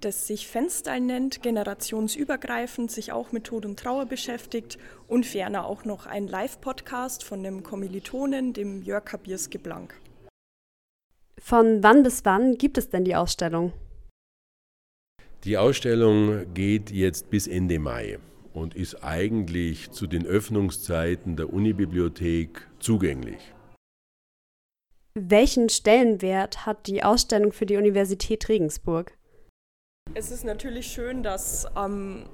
das 0.00 0.26
sich 0.26 0.46
Fenster 0.46 0.98
nennt, 1.00 1.42
generationsübergreifend, 1.42 2.90
sich 2.90 3.12
auch 3.12 3.32
mit 3.32 3.44
Tod 3.44 3.66
und 3.66 3.78
Trauer 3.78 4.06
beschäftigt 4.06 4.78
und 5.08 5.26
ferner 5.26 5.66
auch 5.66 5.84
noch 5.84 6.06
ein 6.06 6.28
Live-Podcast 6.28 7.24
von 7.24 7.42
dem 7.42 7.62
Kommilitonen, 7.62 8.52
dem 8.52 8.80
Jörg 8.82 9.04
Kabierske 9.04 9.58
Blank. 9.58 10.00
Von 11.40 11.82
wann 11.82 12.02
bis 12.02 12.24
wann 12.24 12.56
gibt 12.56 12.78
es 12.78 12.88
denn 12.88 13.04
die 13.04 13.16
Ausstellung? 13.16 13.72
Die 15.44 15.56
Ausstellung 15.56 16.52
geht 16.54 16.90
jetzt 16.90 17.30
bis 17.30 17.46
Ende 17.46 17.78
Mai 17.78 18.18
und 18.58 18.74
ist 18.74 19.02
eigentlich 19.02 19.90
zu 19.90 20.06
den 20.06 20.26
Öffnungszeiten 20.26 21.36
der 21.36 21.52
Unibibliothek 21.52 22.68
zugänglich. 22.78 23.54
Welchen 25.14 25.68
Stellenwert 25.68 26.66
hat 26.66 26.86
die 26.86 27.02
Ausstellung 27.02 27.52
für 27.52 27.66
die 27.66 27.76
Universität 27.76 28.48
Regensburg? 28.48 29.16
Es 30.14 30.30
ist 30.30 30.44
natürlich 30.44 30.86
schön, 30.86 31.22
dass 31.22 31.66
ähm, 31.76 32.24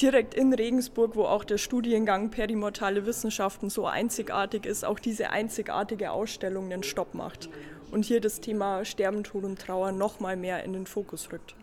direkt 0.00 0.34
in 0.34 0.52
Regensburg, 0.52 1.16
wo 1.16 1.24
auch 1.24 1.44
der 1.44 1.58
Studiengang 1.58 2.30
Perimortale 2.30 3.04
Wissenschaften 3.04 3.68
so 3.68 3.86
einzigartig 3.86 4.64
ist, 4.64 4.84
auch 4.84 4.98
diese 4.98 5.30
einzigartige 5.30 6.12
Ausstellung 6.12 6.72
einen 6.72 6.82
Stopp 6.82 7.14
macht 7.14 7.50
und 7.90 8.04
hier 8.04 8.20
das 8.20 8.40
Thema 8.40 8.84
Sterben, 8.84 9.24
Tod 9.24 9.44
und 9.44 9.60
Trauer 9.60 9.92
noch 9.92 10.20
mal 10.20 10.36
mehr 10.36 10.64
in 10.64 10.72
den 10.72 10.86
Fokus 10.86 11.32
rückt. 11.32 11.56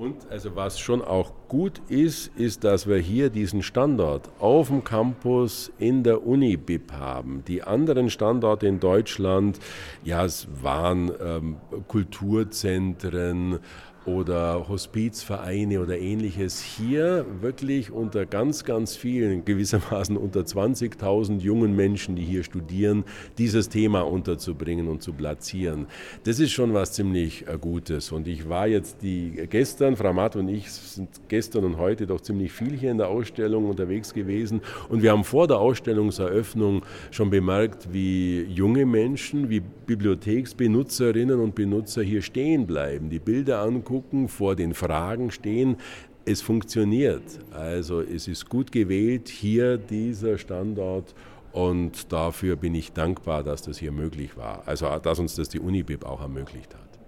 Und 0.00 0.30
also 0.30 0.56
was 0.56 0.80
schon 0.80 1.02
auch 1.02 1.30
gut 1.48 1.82
ist, 1.88 2.28
ist, 2.34 2.64
dass 2.64 2.88
wir 2.88 2.96
hier 2.96 3.28
diesen 3.28 3.62
Standort 3.62 4.30
auf 4.38 4.68
dem 4.68 4.82
Campus 4.82 5.70
in 5.78 6.04
der 6.04 6.26
Uni-BIP 6.26 6.90
haben. 6.90 7.44
Die 7.46 7.62
anderen 7.62 8.08
Standorte 8.08 8.66
in 8.66 8.80
Deutschland, 8.80 9.58
ja, 10.02 10.24
es 10.24 10.48
waren 10.62 11.12
ähm, 11.22 11.56
Kulturzentren, 11.86 13.58
oder 14.06 14.66
Hospizvereine 14.68 15.80
oder 15.80 15.98
ähnliches 15.98 16.62
hier 16.62 17.26
wirklich 17.40 17.90
unter 17.90 18.24
ganz, 18.24 18.64
ganz 18.64 18.96
vielen, 18.96 19.44
gewissermaßen 19.44 20.16
unter 20.16 20.40
20.000 20.40 21.40
jungen 21.40 21.76
Menschen, 21.76 22.16
die 22.16 22.24
hier 22.24 22.42
studieren, 22.42 23.04
dieses 23.36 23.68
Thema 23.68 24.02
unterzubringen 24.02 24.88
und 24.88 25.02
zu 25.02 25.12
platzieren. 25.12 25.86
Das 26.24 26.40
ist 26.40 26.52
schon 26.52 26.72
was 26.72 26.92
ziemlich 26.92 27.46
äh, 27.46 27.58
Gutes. 27.60 28.10
Und 28.10 28.26
ich 28.26 28.48
war 28.48 28.66
jetzt 28.66 29.02
die 29.02 29.46
gestern, 29.50 29.96
Frau 29.96 30.12
Matt 30.12 30.36
und 30.36 30.48
ich 30.48 30.70
sind 30.70 31.08
gestern 31.28 31.64
und 31.64 31.76
heute 31.76 32.06
doch 32.06 32.22
ziemlich 32.22 32.52
viel 32.52 32.76
hier 32.76 32.90
in 32.90 32.98
der 32.98 33.08
Ausstellung 33.08 33.68
unterwegs 33.68 34.14
gewesen. 34.14 34.62
Und 34.88 35.02
wir 35.02 35.12
haben 35.12 35.24
vor 35.24 35.46
der 35.46 35.58
Ausstellungseröffnung 35.58 36.82
schon 37.10 37.28
bemerkt, 37.28 37.92
wie 37.92 38.42
junge 38.44 38.86
Menschen, 38.86 39.50
wie 39.50 39.60
Bibliotheksbenutzerinnen 39.60 41.38
und 41.38 41.54
Benutzer 41.54 42.02
hier 42.02 42.22
stehen 42.22 42.66
bleiben, 42.66 43.10
die 43.10 43.18
Bilder 43.18 43.60
angucken 43.60 43.89
angucken, 43.90 44.28
vor 44.28 44.54
den 44.56 44.74
Fragen 44.74 45.30
stehen. 45.30 45.76
Es 46.24 46.40
funktioniert. 46.42 47.22
Also 47.52 48.00
es 48.00 48.28
ist 48.28 48.48
gut 48.48 48.72
gewählt, 48.72 49.28
hier 49.28 49.78
dieser 49.78 50.38
Standort. 50.38 51.14
Und 51.52 52.12
dafür 52.12 52.54
bin 52.56 52.74
ich 52.74 52.92
dankbar, 52.92 53.42
dass 53.42 53.62
das 53.62 53.78
hier 53.78 53.90
möglich 53.90 54.36
war. 54.36 54.62
Also 54.66 54.86
dass 54.98 55.18
uns 55.18 55.34
das 55.34 55.48
die 55.48 55.58
Unibib 55.58 56.04
auch 56.04 56.20
ermöglicht 56.20 56.74
hat. 56.74 56.98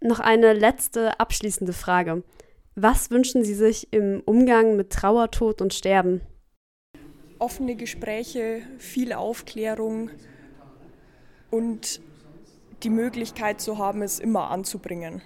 Noch 0.00 0.20
eine 0.20 0.52
letzte 0.52 1.18
abschließende 1.18 1.72
Frage. 1.72 2.22
Was 2.74 3.10
wünschen 3.10 3.44
Sie 3.44 3.54
sich 3.54 3.92
im 3.92 4.22
Umgang 4.24 4.76
mit 4.76 4.90
Trauer, 4.90 5.30
Tod 5.30 5.60
und 5.60 5.74
Sterben? 5.74 6.20
Offene 7.38 7.74
Gespräche, 7.74 8.62
viel 8.78 9.12
Aufklärung 9.12 10.10
und 11.50 12.00
die 12.82 12.90
Möglichkeit 12.90 13.60
zu 13.60 13.78
haben, 13.78 14.02
es 14.02 14.18
immer 14.18 14.50
anzubringen. 14.50 15.22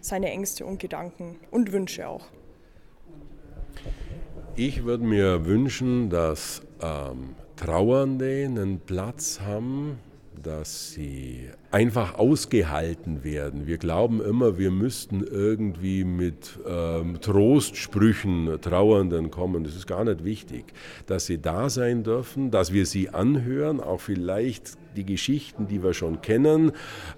Seine 0.00 0.30
Ängste 0.30 0.64
und 0.64 0.78
Gedanken 0.80 1.36
und 1.50 1.72
Wünsche 1.72 2.08
auch. 2.08 2.26
Ich 4.56 4.84
würde 4.84 5.04
mir 5.04 5.46
wünschen, 5.46 6.10
dass 6.10 6.62
ähm, 6.82 7.36
Trauernde 7.56 8.44
einen 8.44 8.80
Platz 8.80 9.40
haben, 9.40 9.98
dass 10.42 10.92
sie 10.92 11.48
einfach 11.70 12.14
ausgehalten 12.14 13.24
werden. 13.24 13.66
Wir 13.66 13.78
glauben 13.78 14.20
immer, 14.20 14.58
wir 14.58 14.70
müssten 14.70 15.22
irgendwie 15.22 16.04
mit 16.04 16.58
ähm, 16.66 17.20
Trostsprüchen 17.20 18.58
Trauernden 18.60 19.30
kommen. 19.30 19.64
Das 19.64 19.74
ist 19.74 19.86
gar 19.86 20.04
nicht 20.04 20.24
wichtig. 20.24 20.64
Dass 21.06 21.26
sie 21.26 21.38
da 21.38 21.68
sein 21.70 22.02
dürfen, 22.02 22.50
dass 22.50 22.72
wir 22.72 22.86
sie 22.86 23.10
anhören, 23.10 23.80
auch 23.80 24.00
vielleicht 24.00 24.78
die 24.98 25.06
Geschichten, 25.06 25.68
die 25.68 25.82
wir 25.82 25.94
schon 25.94 26.20
kennen, 26.20 26.72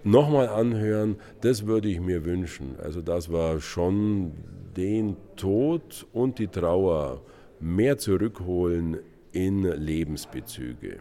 nochmal 0.05 0.49
anhören, 0.49 1.16
das 1.40 1.66
würde 1.66 1.88
ich 1.88 2.01
mir 2.01 2.25
wünschen. 2.25 2.77
Also 2.79 3.01
das 3.01 3.33
war 3.33 3.61
schon 3.61 4.33
den 4.77 5.16
Tod 5.37 6.07
und 6.12 6.38
die 6.38 6.49
Trauer 6.49 7.23
mehr 7.59 7.99
zurückholen 7.99 8.99
in 9.33 9.62
Lebensbezüge. 9.62 11.01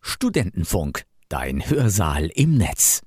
Studentenfunk, 0.00 1.02
dein 1.28 1.68
Hörsaal 1.68 2.30
im 2.34 2.56
Netz. 2.58 3.00